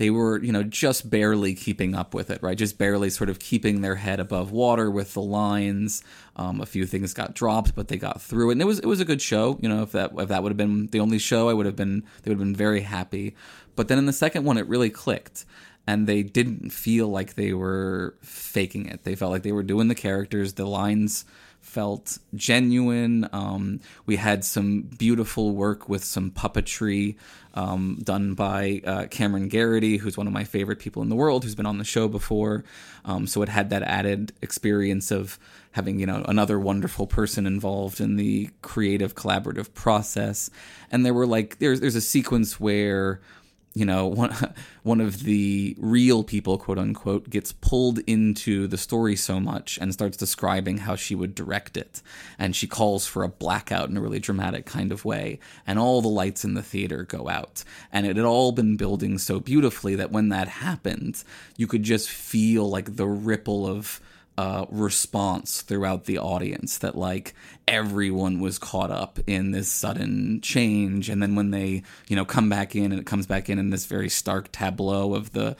[0.01, 2.57] they were, you know, just barely keeping up with it, right?
[2.57, 6.03] Just barely sort of keeping their head above water with the lines.
[6.35, 8.87] Um, a few things got dropped, but they got through it, and it was it
[8.87, 9.59] was a good show.
[9.61, 11.75] You know, if that if that would have been the only show, I would have
[11.75, 13.35] been they would have been very happy.
[13.75, 15.45] But then in the second one, it really clicked,
[15.85, 19.03] and they didn't feel like they were faking it.
[19.03, 20.53] They felt like they were doing the characters.
[20.53, 21.25] The lines
[21.61, 23.29] felt genuine.
[23.31, 27.15] Um, we had some beautiful work with some puppetry
[27.53, 31.43] um, done by uh, Cameron Garrity, who's one of my favorite people in the world,
[31.43, 32.63] who's been on the show before.
[33.05, 35.39] Um, so it had that added experience of
[35.71, 40.49] having you know another wonderful person involved in the creative collaborative process.
[40.91, 43.21] And there were like there's there's a sequence where
[43.73, 44.35] you know one
[44.83, 49.93] one of the real people quote unquote gets pulled into the story so much and
[49.93, 52.01] starts describing how she would direct it.
[52.39, 55.39] And she calls for a blackout in a really dramatic kind of way.
[55.67, 57.63] And all the lights in the theater go out.
[57.91, 61.23] And it had all been building so beautifully that when that happened
[61.57, 64.01] you could just feel like the ripple of
[64.37, 67.33] uh, response throughout the audience that like
[67.67, 71.09] everyone was caught up in this sudden change.
[71.09, 73.69] And then when they you know come back in and it comes back in in
[73.69, 75.55] this very stark tableau of the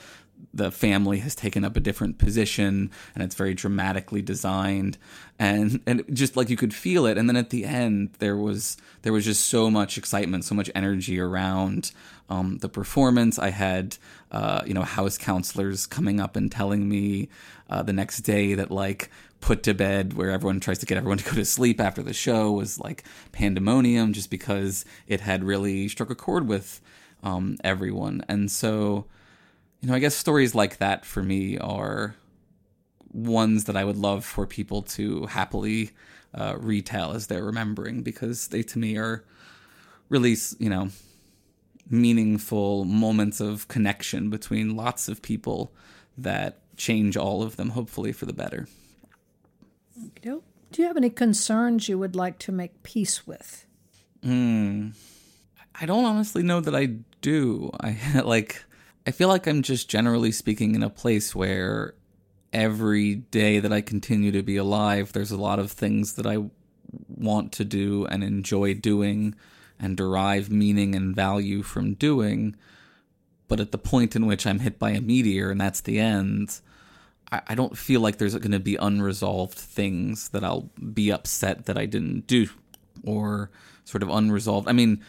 [0.54, 4.98] the family has taken up a different position and it's very dramatically designed.
[5.40, 7.18] And and just like you could feel it.
[7.18, 10.70] And then at the end there was there was just so much excitement so much
[10.76, 11.92] energy around
[12.30, 13.38] um, the performance.
[13.38, 13.98] I had
[14.32, 17.30] uh, you know house counselors coming up and telling me
[17.70, 19.10] uh, the next day that like
[19.42, 22.14] put to bed where everyone tries to get everyone to go to sleep after the
[22.14, 26.80] show was like pandemonium just because it had really struck a chord with
[27.24, 28.24] um, everyone.
[28.28, 29.06] And so
[29.82, 32.16] you know, I guess stories like that for me are
[33.12, 35.92] ones that I would love for people to happily
[36.34, 39.26] uh, retell as they're remembering because they to me are
[40.10, 40.90] really, you know,
[41.90, 45.74] meaningful moments of connection between lots of people
[46.18, 48.68] that change all of them, hopefully for the better.
[50.72, 53.66] Do you have any concerns you would like to make peace with?
[54.24, 54.90] Hmm.
[55.76, 57.72] I don't honestly know that I do.
[57.80, 58.64] I like
[59.06, 61.96] I feel like I'm just generally speaking in a place where
[62.54, 66.38] every day that I continue to be alive, there's a lot of things that I
[67.08, 69.36] want to do and enjoy doing
[69.80, 72.56] and derive meaning and value from doing.
[73.48, 76.60] But at the point in which I'm hit by a meteor and that's the end,
[77.32, 81.78] I, don't feel like there's going to be unresolved things that I'll be upset that
[81.78, 82.50] I didn't do
[83.04, 83.50] or
[83.86, 84.68] sort of unresolved.
[84.68, 85.02] I mean,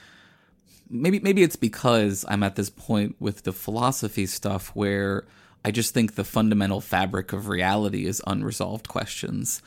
[0.92, 5.24] maybe maybe it's because I'm at this point with the philosophy stuff where
[5.64, 9.62] I just think the fundamental fabric of reality is unresolved questions.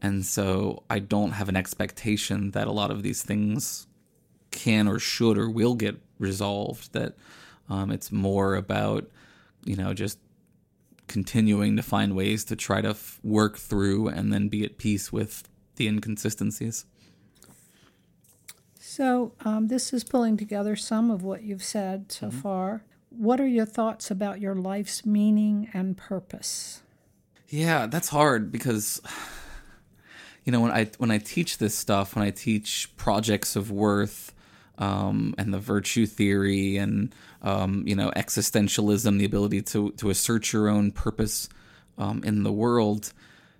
[0.00, 3.86] And so I don't have an expectation that a lot of these things
[4.50, 6.92] can or should or will get resolved.
[6.92, 7.14] That
[7.68, 9.10] um, it's more about,
[9.64, 10.18] you know, just
[11.08, 15.10] continuing to find ways to try to f- work through and then be at peace
[15.12, 16.84] with the inconsistencies.
[18.98, 22.40] So, um, this is pulling together some of what you've said so mm-hmm.
[22.40, 22.82] far.
[23.10, 26.82] What are your thoughts about your life's meaning and purpose?
[27.46, 29.00] Yeah, that's hard because
[30.44, 34.34] you know when I when I teach this stuff, when I teach projects of worth
[34.78, 40.52] um, and the virtue theory and um, you know existentialism, the ability to to assert
[40.52, 41.48] your own purpose
[41.98, 43.12] um, in the world,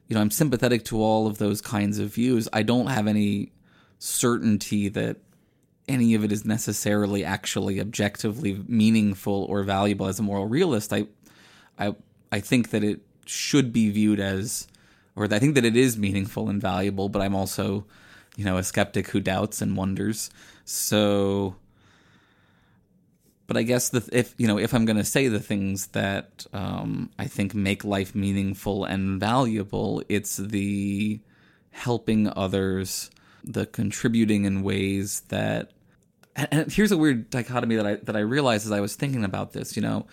[0.09, 2.49] you know I'm sympathetic to all of those kinds of views.
[2.53, 3.53] I don't have any
[4.01, 5.19] certainty that
[5.89, 10.93] any of it is necessarily actually objectively meaningful or valuable as a moral realist.
[10.93, 11.07] I,
[11.79, 11.95] I,
[12.31, 14.69] I think that it should be viewed as,
[15.17, 17.09] or I think that it is meaningful and valuable.
[17.09, 17.87] But I'm also,
[18.37, 20.31] you know, a skeptic who doubts and wonders.
[20.65, 21.57] So,
[23.47, 26.47] but I guess the, if you know if I'm going to say the things that
[26.53, 31.21] um, I think make life meaningful and valuable, it's the
[31.71, 33.11] helping others,
[33.43, 35.73] the contributing in ways that
[36.39, 39.25] and, and here's a weird dichotomy that I that I realized as I was thinking
[39.25, 39.77] about this.
[39.77, 40.07] You know,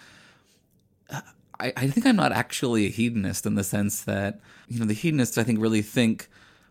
[1.59, 4.93] I, I think I'm not actually a hedonist in the sense that you know the
[4.93, 6.28] hedonists I think really think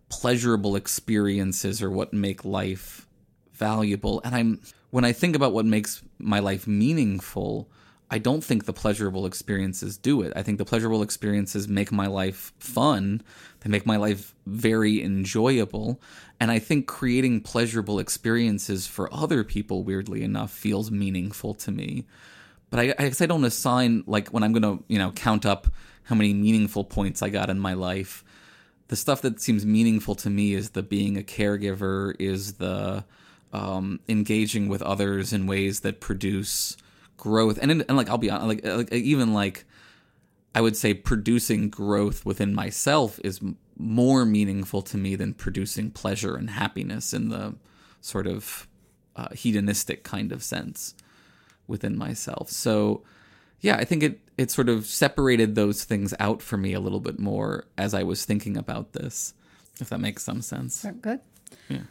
[0.09, 3.07] pleasurable experiences are what make life
[3.53, 7.71] valuable, and I'm when I think about what makes my life meaningful.
[8.11, 10.33] I don't think the pleasurable experiences do it.
[10.37, 13.23] I think the pleasurable experiences make my life fun.
[13.61, 16.01] They make my life very enjoyable.
[16.39, 22.05] And I think creating pleasurable experiences for other people, weirdly enough, feels meaningful to me.
[22.71, 25.47] But I, I guess I don't assign, like, when I'm going to, you know, count
[25.47, 25.69] up
[26.05, 28.23] how many meaningful points I got in my life,
[28.89, 33.05] the stuff that seems meaningful to me is the being a caregiver, is the
[33.53, 36.77] um, engaging with others in ways that produce
[37.17, 39.65] growth and, and like i'll be honest like, like even like
[40.55, 43.41] i would say producing growth within myself is
[43.77, 47.55] more meaningful to me than producing pleasure and happiness in the
[48.01, 48.69] sort of
[49.17, 50.95] uh, hedonistic kind of sense
[51.67, 52.51] within myself.
[52.51, 53.03] So
[53.65, 57.01] yeah i think it it sort of separated those things out for me a little
[57.01, 59.33] bit more as i was thinking about this
[59.81, 60.87] if that makes some sense.
[61.03, 61.19] Good?
[61.69, 61.83] Yeah.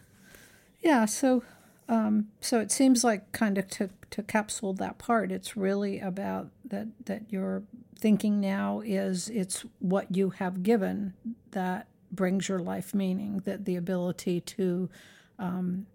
[0.82, 1.44] Yeah so
[1.90, 6.50] um, so it seems like kind of to, to capsule that part, it's really about
[6.66, 7.64] that that your
[7.98, 11.14] thinking now is it's what you have given
[11.52, 14.90] that brings your life meaning, that the ability to
[15.40, 15.86] um,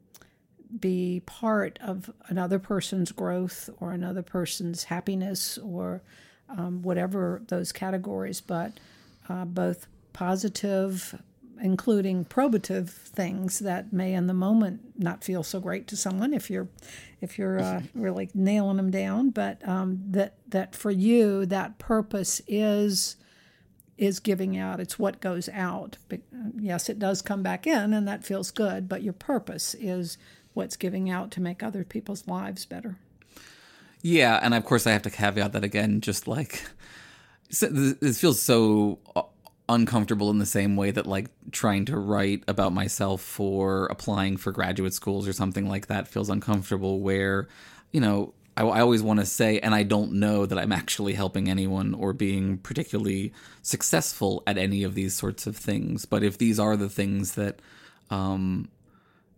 [0.80, 6.02] be part of another person's growth or another person's happiness or
[6.48, 8.78] um, whatever those categories, but
[9.28, 11.20] uh, both positive
[11.62, 16.50] including probative things that may in the moment not feel so great to someone if
[16.50, 16.68] you're
[17.20, 22.40] if you're uh, really nailing them down but um, that that for you that purpose
[22.46, 23.16] is
[23.98, 24.80] is giving out.
[24.80, 25.98] It's what goes out.
[26.08, 26.20] But,
[26.56, 30.16] yes it does come back in and that feels good but your purpose is
[30.54, 32.96] what's giving out to make other people's lives better.
[34.02, 36.62] Yeah and of course i have to caveat that again just like
[37.60, 39.22] this feels so uh,
[39.68, 44.50] uncomfortable in the same way that like trying to write about myself for applying for
[44.50, 47.48] graduate schools or something like that feels uncomfortable where
[47.92, 51.12] you know I, I always want to say and i don't know that i'm actually
[51.12, 56.38] helping anyone or being particularly successful at any of these sorts of things but if
[56.38, 57.60] these are the things that
[58.10, 58.70] um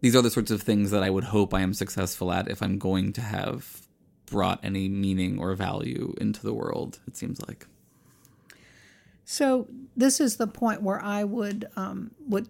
[0.00, 2.62] these are the sorts of things that i would hope i am successful at if
[2.62, 3.82] i'm going to have
[4.26, 7.66] brought any meaning or value into the world it seems like
[9.30, 12.48] so this is the point where I would um, would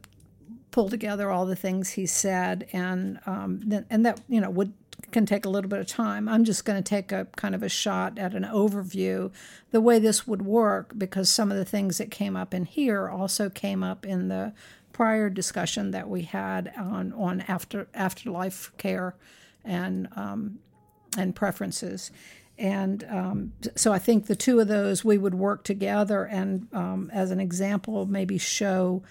[0.70, 4.72] pull together all the things he said, and um, and that you know would
[5.10, 6.26] can take a little bit of time.
[6.26, 9.30] I'm just going to take a kind of a shot at an overview,
[9.72, 13.10] the way this would work, because some of the things that came up in here
[13.10, 14.54] also came up in the
[14.94, 19.14] prior discussion that we had on on after afterlife care
[19.66, 20.60] and um,
[21.18, 22.10] and preferences.
[22.60, 27.10] And um, so I think the two of those we would work together and, um,
[27.10, 29.02] as an example, maybe show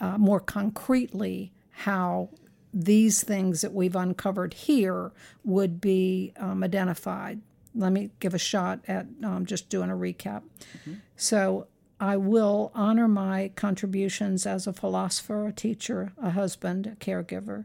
[0.00, 2.30] uh, more concretely how
[2.74, 5.12] these things that we've uncovered here
[5.44, 7.40] would be um, identified.
[7.72, 10.42] Let me give a shot at um, just doing a recap.
[10.42, 10.94] Mm-hmm.
[11.16, 11.68] So
[12.00, 17.64] I will honor my contributions as a philosopher, a teacher, a husband, a caregiver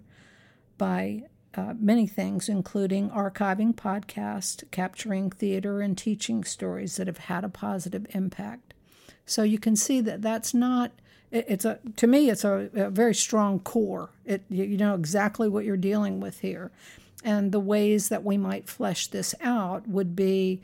[0.77, 1.23] by
[1.55, 7.49] uh, many things, including archiving podcasts, capturing theater and teaching stories that have had a
[7.49, 8.73] positive impact.
[9.25, 10.91] So you can see that that's not.
[11.31, 14.09] It, it's a to me, it's a, a very strong core.
[14.25, 16.71] It you, you know exactly what you're dealing with here,
[17.23, 20.61] and the ways that we might flesh this out would be.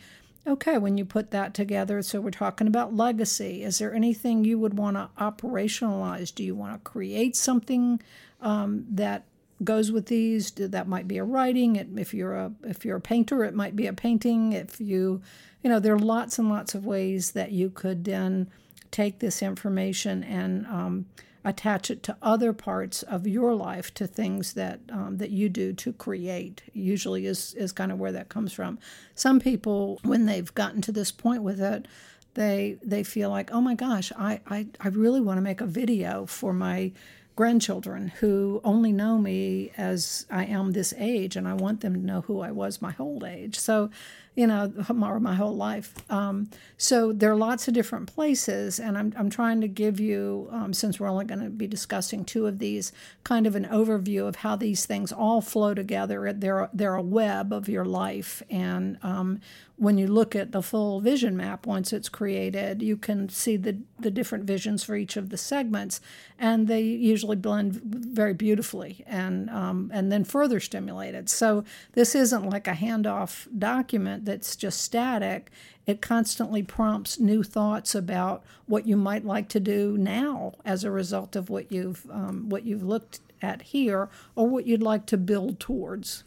[0.48, 3.62] Okay, when you put that together, so we're talking about legacy.
[3.62, 6.34] Is there anything you would want to operationalize?
[6.34, 8.02] Do you want to create something
[8.42, 9.26] um, that
[9.64, 10.52] goes with these.
[10.52, 11.76] That might be a writing.
[11.98, 14.54] If you're a if you're a painter, it might be a painting.
[14.54, 15.22] If you,
[15.64, 18.50] you know, there are lots and lots of ways that you could then
[18.92, 21.06] take this information and um,
[21.46, 25.74] attach it to other parts of your life, to things that um, that you do
[25.74, 26.64] to create.
[26.74, 28.80] Usually is is kind of where that comes from.
[29.16, 31.88] Some people, when they've gotten to this point with it,
[32.34, 35.66] they they feel like, oh my gosh, I I, I really want to make a
[35.66, 36.92] video for my
[37.40, 42.06] grandchildren who only know me as I am this age, and I want them to
[42.06, 43.58] know who I was my whole age.
[43.58, 43.92] So,
[44.36, 45.94] you know, or my whole life.
[46.12, 50.50] Um, so there are lots of different places, and I'm, I'm trying to give you,
[50.52, 52.92] um, since we're only going to be discussing two of these,
[53.24, 56.34] kind of an overview of how these things all flow together.
[56.34, 59.40] They're they're a web of your life, and um,
[59.80, 63.78] when you look at the full vision map once it's created, you can see the,
[63.98, 66.02] the different visions for each of the segments,
[66.38, 71.30] and they usually blend very beautifully and um, and then further stimulated.
[71.30, 71.64] So
[71.94, 75.50] this isn't like a handoff document that's just static.
[75.86, 80.92] It constantly prompts new thoughts about what you might like to do now as a
[80.92, 85.18] result of what you've um, what you've looked at here, or what you'd like to
[85.18, 86.26] build towards.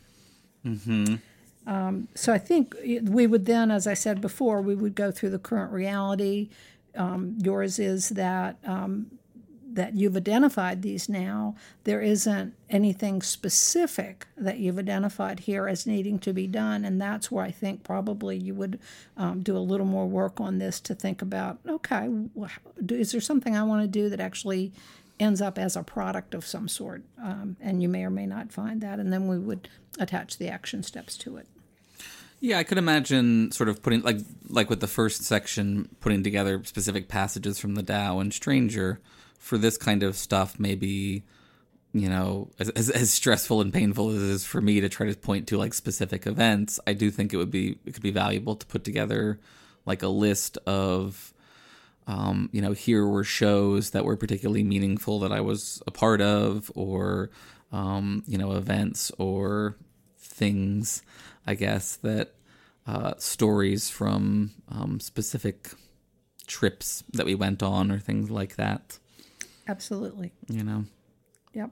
[0.64, 1.16] Mm-hmm.
[1.66, 5.30] Um, so I think we would then, as I said before, we would go through
[5.30, 6.50] the current reality.
[6.96, 9.18] Um, yours is that um,
[9.74, 11.54] that you've identified these now.
[11.84, 17.30] There isn't anything specific that you've identified here as needing to be done, and that's
[17.30, 18.78] where I think probably you would
[19.16, 21.58] um, do a little more work on this to think about.
[21.66, 22.08] Okay,
[22.90, 24.72] is there something I want to do that actually
[25.22, 28.52] ends up as a product of some sort, um, and you may or may not
[28.52, 29.68] find that, and then we would
[29.98, 31.46] attach the action steps to it.
[32.40, 34.18] Yeah, I could imagine sort of putting like
[34.48, 39.00] like with the first section, putting together specific passages from the Tao and Stranger
[39.38, 40.58] for this kind of stuff.
[40.58, 41.22] Maybe
[41.92, 45.06] you know, as, as, as stressful and painful as it is for me to try
[45.06, 48.10] to point to like specific events, I do think it would be it could be
[48.10, 49.38] valuable to put together
[49.84, 51.31] like a list of
[52.06, 56.20] um, you know, here were shows that were particularly meaningful that I was a part
[56.20, 57.30] of, or
[57.70, 59.76] um, you know, events or
[60.18, 61.02] things
[61.46, 62.34] I guess, that
[62.86, 65.70] uh, stories from um, specific
[66.46, 68.98] trips that we went on or things like that.
[69.68, 70.32] Absolutely.
[70.48, 70.84] You know?
[71.54, 71.70] Yep.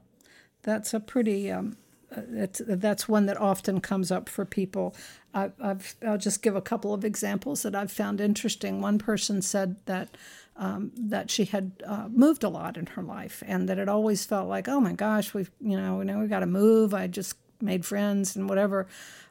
[0.62, 1.50] That's a pretty.
[1.50, 1.76] Um,
[2.12, 4.96] it's, that's one that often comes up for people.
[5.34, 8.80] I, I've, I'll just give a couple of examples that I've found interesting.
[8.80, 10.16] One person said that
[10.56, 14.26] um, that she had uh, moved a lot in her life, and that it always
[14.26, 16.92] felt like, oh my gosh, we've you know now we got to move.
[16.92, 18.86] I just made friends and whatever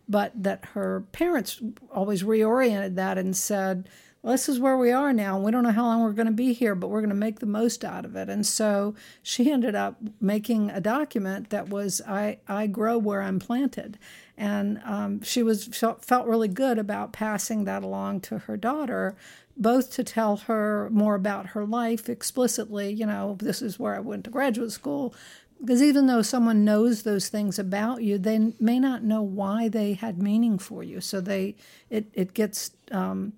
[0.09, 1.61] but that her parents
[1.93, 3.87] always reoriented that and said,
[4.21, 5.39] well, this is where we are now.
[5.39, 7.39] We don't know how long we're going to be here, but we're going to make
[7.39, 8.27] the most out of it.
[8.27, 13.39] And so she ended up making a document that was I, I grow where I'm
[13.39, 13.97] planted.
[14.39, 19.17] And um, she was felt, really good about passing that along to her daughter,
[19.57, 22.89] both to tell her more about her life explicitly.
[22.93, 25.13] You know, this is where I went to graduate school,
[25.59, 29.91] because even though someone knows those things about you, they may not know why they
[29.93, 31.01] had meaning for you.
[31.01, 31.55] So they
[31.89, 33.33] it it gets um,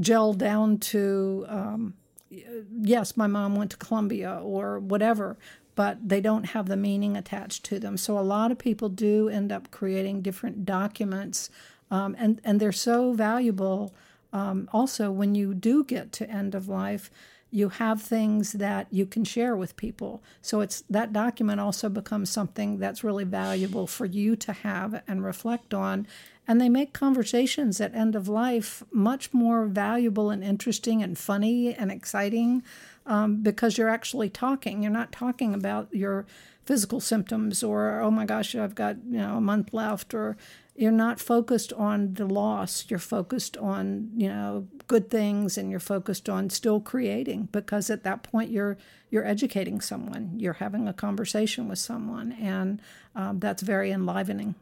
[0.00, 1.94] gelled down to um,
[2.30, 5.36] yes, my mom went to Columbia or whatever,
[5.78, 7.96] but they don't have the meaning attached to them.
[7.96, 11.50] So a lot of people do end up creating different documents,
[11.88, 13.94] um, and and they're so valuable.
[14.32, 17.12] Um, also, when you do get to end of life
[17.50, 20.22] you have things that you can share with people.
[20.42, 25.24] So it's that document also becomes something that's really valuable for you to have and
[25.24, 26.06] reflect on.
[26.46, 31.74] And they make conversations at end of life much more valuable and interesting and funny
[31.74, 32.62] and exciting
[33.08, 34.82] um, because you're actually talking.
[34.82, 36.26] You're not talking about your
[36.68, 40.36] physical symptoms or oh my gosh i've got you know a month left or
[40.76, 45.80] you're not focused on the loss you're focused on you know good things and you're
[45.80, 48.76] focused on still creating because at that point you're
[49.08, 52.82] you're educating someone you're having a conversation with someone and
[53.16, 54.54] um, that's very enlivening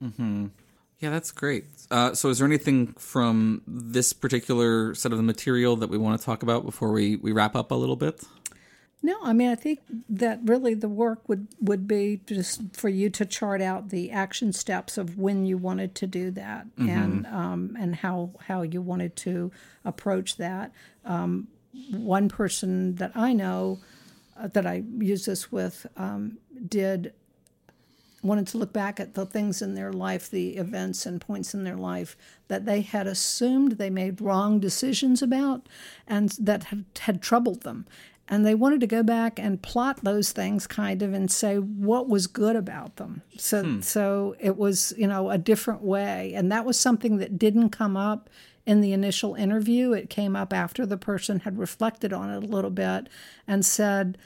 [0.00, 0.46] mm-hmm.
[0.98, 5.76] Yeah that's great uh, so is there anything from this particular set of the material
[5.76, 8.22] that we want to talk about before we, we wrap up a little bit
[9.00, 13.10] no, I mean I think that really the work would would be just for you
[13.10, 16.88] to chart out the action steps of when you wanted to do that mm-hmm.
[16.88, 19.52] and um, and how how you wanted to
[19.84, 20.72] approach that.
[21.04, 21.46] Um,
[21.92, 23.78] one person that I know
[24.36, 27.12] uh, that I use this with um, did
[28.22, 31.64] wanted to look back at the things in their life, the events and points in
[31.64, 32.16] their life
[32.48, 35.68] that they had assumed they made wrong decisions about
[36.06, 37.86] and that had, had troubled them.
[38.30, 42.08] And they wanted to go back and plot those things kind of and say what
[42.08, 43.22] was good about them.
[43.38, 43.80] So hmm.
[43.80, 46.34] so it was you know a different way.
[46.34, 48.28] And that was something that didn't come up
[48.66, 49.92] in the initial interview.
[49.92, 53.08] It came up after the person had reflected on it a little bit
[53.46, 54.18] and said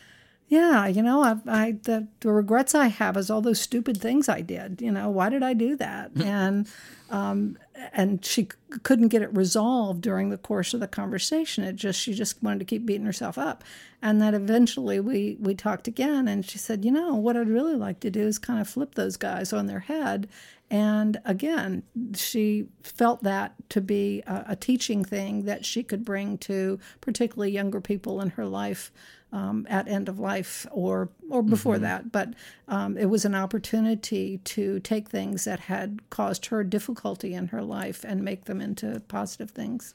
[0.52, 4.28] yeah, you know, I, I the, the regrets I have is all those stupid things
[4.28, 4.82] I did.
[4.82, 6.10] You know, why did I do that?
[6.22, 6.68] and
[7.08, 7.56] um,
[7.94, 11.64] and she c- couldn't get it resolved during the course of the conversation.
[11.64, 13.64] It just she just wanted to keep beating herself up,
[14.02, 17.76] and that eventually we we talked again, and she said, you know, what I'd really
[17.76, 20.28] like to do is kind of flip those guys on their head.
[20.70, 21.82] And again,
[22.14, 27.52] she felt that to be a, a teaching thing that she could bring to particularly
[27.52, 28.90] younger people in her life
[29.32, 31.84] um, at end of life or or before mm-hmm.
[31.84, 32.12] that.
[32.12, 32.34] But
[32.68, 37.62] um, it was an opportunity to take things that had caused her difficulty in her
[37.62, 39.94] life and make them into positive things.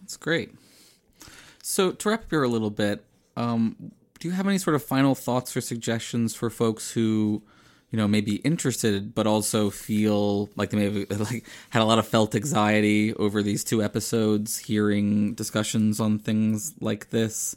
[0.00, 0.54] That's great.
[1.62, 3.04] So to wrap up here a little bit,
[3.36, 7.42] um, do you have any sort of final thoughts or suggestions for folks who?
[7.90, 11.84] you know, may be interested, but also feel like they may have like had a
[11.84, 17.56] lot of felt anxiety over these two episodes, hearing discussions on things like this.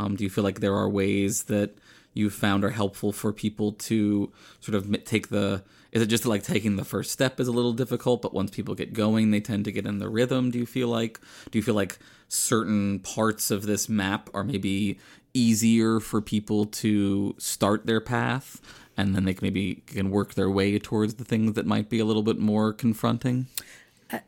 [0.00, 1.76] Um, do you feel like there are ways that
[2.14, 6.42] you've found are helpful for people to sort of take the is it just like
[6.42, 9.64] taking the first step is a little difficult but once people get going they tend
[9.64, 10.50] to get in the rhythm?
[10.50, 11.20] Do you feel like
[11.50, 11.98] do you feel like
[12.28, 14.98] certain parts of this map are maybe
[15.34, 18.60] easier for people to start their path
[18.96, 22.00] and then they can maybe can work their way towards the things that might be
[22.00, 23.46] a little bit more confronting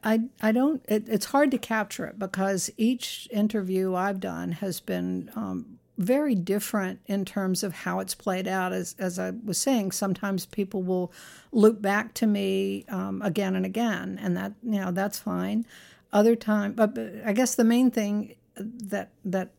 [0.05, 4.81] I, I don't it, it's hard to capture it because each interview i've done has
[4.81, 8.73] been um, very different in terms of how it's played out.
[8.73, 11.13] As, as I was saying, sometimes people will
[11.53, 15.67] loop back to me um, again and again, and that you know that's fine.
[16.13, 19.51] Other time, but, but I guess the main thing that that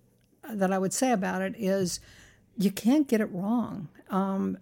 [0.50, 2.00] that I would say about it is
[2.58, 3.90] you can't get it wrong.
[4.10, 4.58] Um,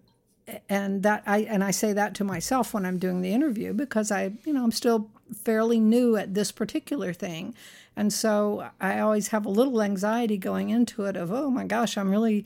[0.70, 4.12] and that I and I say that to myself when I'm doing the interview because
[4.12, 7.56] I you know I'm still fairly new at this particular thing.
[7.96, 11.98] And so I always have a little anxiety going into it of, oh my gosh,
[11.98, 12.46] I'm really,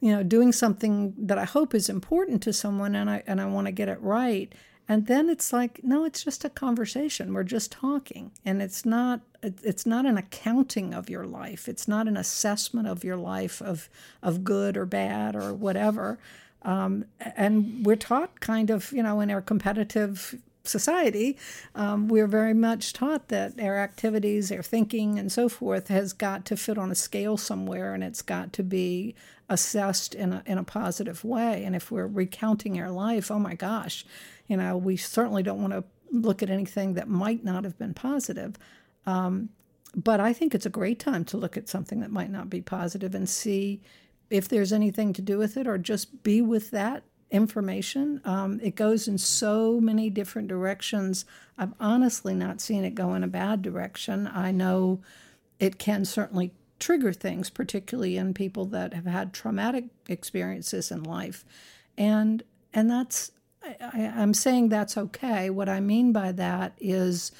[0.00, 3.46] you know, doing something that I hope is important to someone and I and I
[3.46, 4.52] want to get it right.
[4.88, 7.34] And then it's like, no, it's just a conversation.
[7.34, 8.30] We're just talking.
[8.44, 11.68] And it's not it's not an accounting of your life.
[11.68, 13.88] It's not an assessment of your life of
[14.22, 16.18] of good or bad or whatever.
[16.62, 20.34] Um, and we're taught kind of, you know, in our competitive
[20.68, 21.36] society,
[21.74, 26.44] um, we're very much taught that our activities, our thinking, and so forth has got
[26.46, 29.14] to fit on a scale somewhere and it's got to be
[29.48, 31.64] assessed in a, in a positive way.
[31.64, 34.04] And if we're recounting our life, oh my gosh,
[34.46, 37.94] you know, we certainly don't want to look at anything that might not have been
[37.94, 38.56] positive.
[39.06, 39.50] Um,
[39.94, 42.60] but I think it's a great time to look at something that might not be
[42.60, 43.80] positive and see
[44.28, 48.20] if there's anything to do with it or just be with that information.
[48.24, 51.24] Um, it goes in so many different directions.
[51.58, 54.26] I've honestly not seen it go in a bad direction.
[54.26, 55.00] I know
[55.58, 61.44] it can certainly trigger things, particularly in people that have had traumatic experiences in life,
[61.98, 63.32] and and that's
[63.64, 65.50] I, I'm saying that's okay.
[65.50, 67.32] What I mean by that is.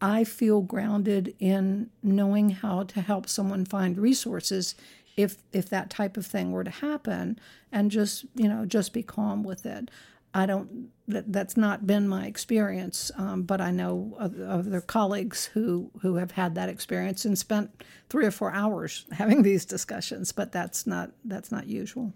[0.00, 4.76] I feel grounded in knowing how to help someone find resources
[5.18, 7.38] if if that type of thing were to happen
[7.72, 9.90] and just you know just be calm with it.
[10.32, 15.90] I don't that, that's not been my experience um, but i know other colleagues who
[16.02, 20.52] who have had that experience and spent three or four hours having these discussions but
[20.52, 22.12] that's not that's not usual.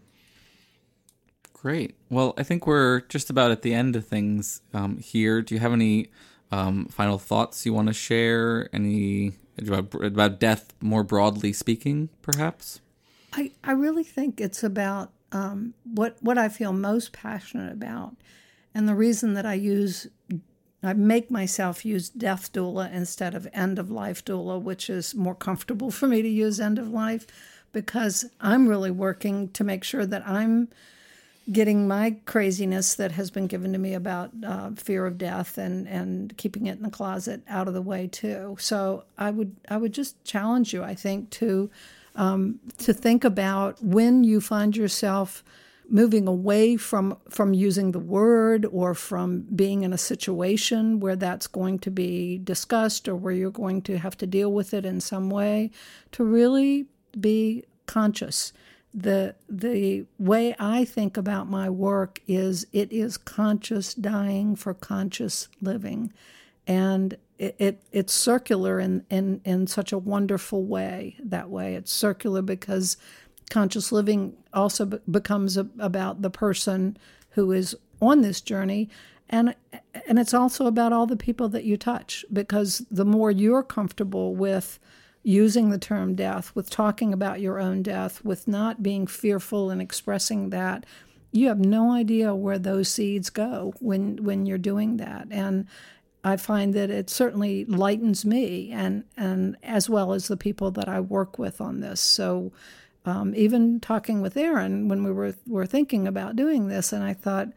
[1.52, 1.96] Great.
[2.10, 5.42] Well i think we're just about at the end of things um, here.
[5.42, 6.08] Do you have any
[6.52, 8.68] um, final thoughts you want to share?
[8.72, 12.80] Any about, about death more broadly speaking perhaps
[13.32, 18.16] I, I really think it's about um, what what I feel most passionate about,
[18.74, 20.08] and the reason that I use
[20.82, 25.34] I make myself use death doula instead of end of life doula, which is more
[25.34, 27.26] comfortable for me to use end of life,
[27.72, 30.68] because I'm really working to make sure that I'm
[31.50, 35.88] getting my craziness that has been given to me about uh, fear of death and
[35.88, 38.56] and keeping it in the closet out of the way too.
[38.58, 41.70] So I would I would just challenge you, I think, to
[42.16, 45.42] um, to think about when you find yourself
[45.88, 51.46] moving away from from using the word or from being in a situation where that's
[51.46, 55.00] going to be discussed or where you're going to have to deal with it in
[55.00, 55.70] some way
[56.10, 56.86] to really
[57.18, 58.52] be conscious.
[58.94, 65.48] The the way I think about my work is it is conscious dying for conscious
[65.60, 66.12] living.
[66.66, 71.74] And it, it it's circular in, in in such a wonderful way that way.
[71.74, 72.96] It's circular because
[73.50, 76.96] conscious living also be- becomes a, about the person
[77.30, 78.88] who is on this journey.
[79.28, 79.56] And
[80.06, 84.36] and it's also about all the people that you touch because the more you're comfortable
[84.36, 84.78] with
[85.24, 89.80] using the term death with talking about your own death with not being fearful and
[89.80, 90.84] expressing that
[91.32, 95.26] you have no idea where those seeds go when when you're doing that.
[95.30, 95.66] And
[96.24, 100.88] I find that it certainly lightens me and, and as well as the people that
[100.88, 102.00] I work with on this.
[102.00, 102.52] So
[103.04, 107.12] um, even talking with Aaron when we were, were thinking about doing this, and I
[107.14, 107.48] thought,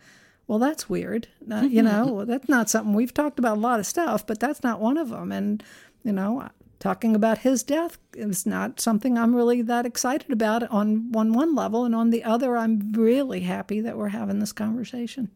[0.47, 1.28] well, that's weird.
[1.47, 4.80] You know, that's not something we've talked about a lot of stuff, but that's not
[4.80, 5.32] one of them.
[5.32, 5.63] And,
[6.03, 6.49] you know,
[6.80, 11.55] talking about his death is not something I'm really that excited about on, on one
[11.55, 11.84] level.
[11.84, 15.32] And on the other, I'm really happy that we're having this conversation.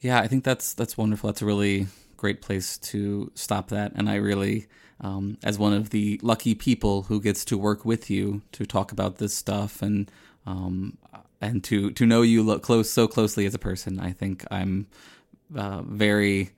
[0.00, 1.28] Yeah, I think that's that's wonderful.
[1.28, 1.86] That's a really
[2.24, 3.92] great place to stop that.
[3.94, 4.66] And I really,
[5.02, 8.92] um, as one of the lucky people who gets to work with you to talk
[8.92, 10.10] about this stuff and
[10.46, 10.96] um,
[11.42, 14.86] and to to know you look close so closely as a person, I think I'm
[15.54, 16.52] uh, very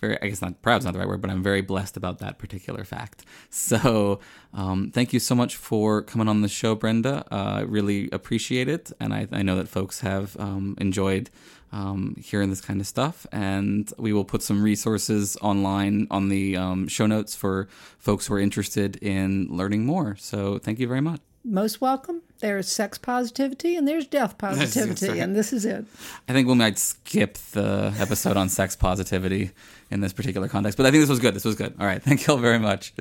[0.00, 2.18] very, I guess not proud is not the right word, but I'm very blessed about
[2.18, 3.24] that particular fact.
[3.52, 4.20] So,
[4.54, 7.24] um, thank you so much for coming on the show, Brenda.
[7.30, 8.90] Uh, I really appreciate it.
[9.00, 11.30] And I, I know that folks have um, enjoyed
[11.72, 13.26] um, hearing this kind of stuff.
[13.32, 18.34] And we will put some resources online on the um, show notes for folks who
[18.34, 20.16] are interested in learning more.
[20.16, 21.20] So, thank you very much.
[21.44, 22.20] Most welcome.
[22.40, 25.86] There's sex positivity and there's death positivity, and this is it.
[26.28, 29.52] I think we might skip the episode on sex positivity
[29.90, 31.34] in this particular context, but I think this was good.
[31.34, 31.74] This was good.
[31.78, 32.02] All right.
[32.10, 32.92] Thank you all very much.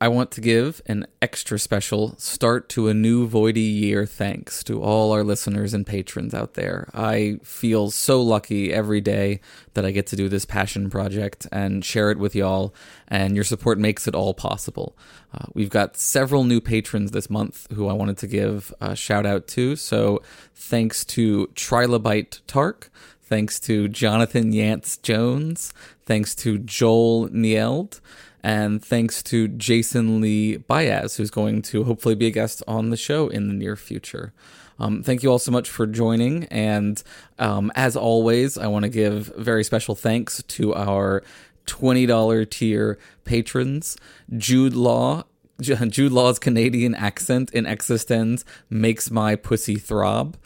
[0.00, 4.82] I want to give an extra special start to a new Voidy year thanks to
[4.82, 6.90] all our listeners and patrons out there.
[6.92, 9.40] I feel so lucky every day
[9.72, 12.74] that I get to do this passion project and share it with y'all,
[13.08, 14.94] and your support makes it all possible.
[15.32, 19.24] Uh, we've got several new patrons this month who I wanted to give a shout
[19.24, 19.74] out to.
[19.74, 20.22] So
[20.54, 22.90] thanks to Trilobite Tark,
[23.24, 25.72] thanks to Jonathan Yance Jones,
[26.06, 28.00] thanks to Joel Nield
[28.44, 32.96] and thanks to Jason Lee Baez, who's going to hopefully be a guest on the
[32.96, 34.34] show in the near future.
[34.78, 36.44] Um, thank you all so much for joining.
[36.44, 37.02] And
[37.38, 41.22] um, as always, I want to give very special thanks to our
[41.66, 43.96] $20 tier patrons
[44.36, 45.24] Jude Law.
[45.60, 50.36] Jude Law's Canadian accent in Existence makes my pussy throb.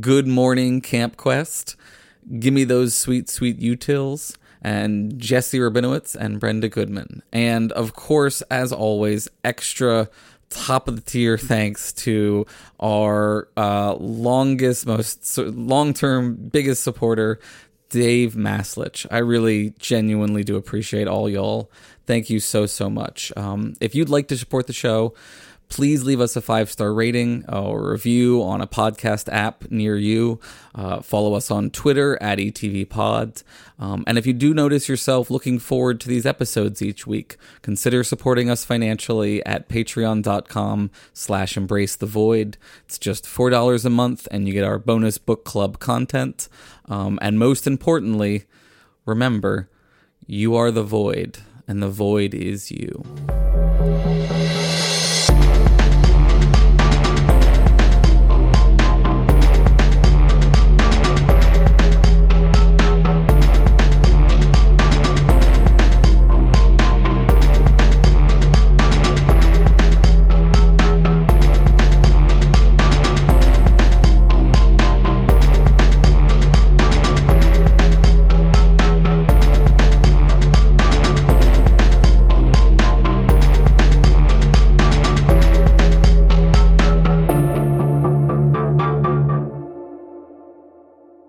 [0.00, 1.76] Good morning, Camp Quest.
[2.38, 7.22] Give me those sweet, sweet utils and Jesse Rabinowitz and Brenda Goodman.
[7.32, 10.08] And of course, as always, extra
[10.50, 12.46] top of the tier thanks to
[12.80, 17.38] our uh, longest, most long term, biggest supporter,
[17.90, 19.06] Dave Maslich.
[19.10, 21.70] I really genuinely do appreciate all y'all.
[22.06, 23.32] Thank you so, so much.
[23.36, 25.14] Um, if you'd like to support the show,
[25.68, 30.40] please leave us a five star rating or review on a podcast app near you.
[30.74, 33.42] Uh, follow us on Twitter at ETVPod.
[33.78, 38.02] Um, and if you do notice yourself looking forward to these episodes each week, consider
[38.02, 42.56] supporting us financially at patreon.com slash embrace the void.
[42.84, 46.48] It's just $4 a month and you get our bonus book club content.
[46.86, 48.44] Um, and most importantly,
[49.04, 49.68] remember,
[50.26, 53.04] you are the void and the void is you.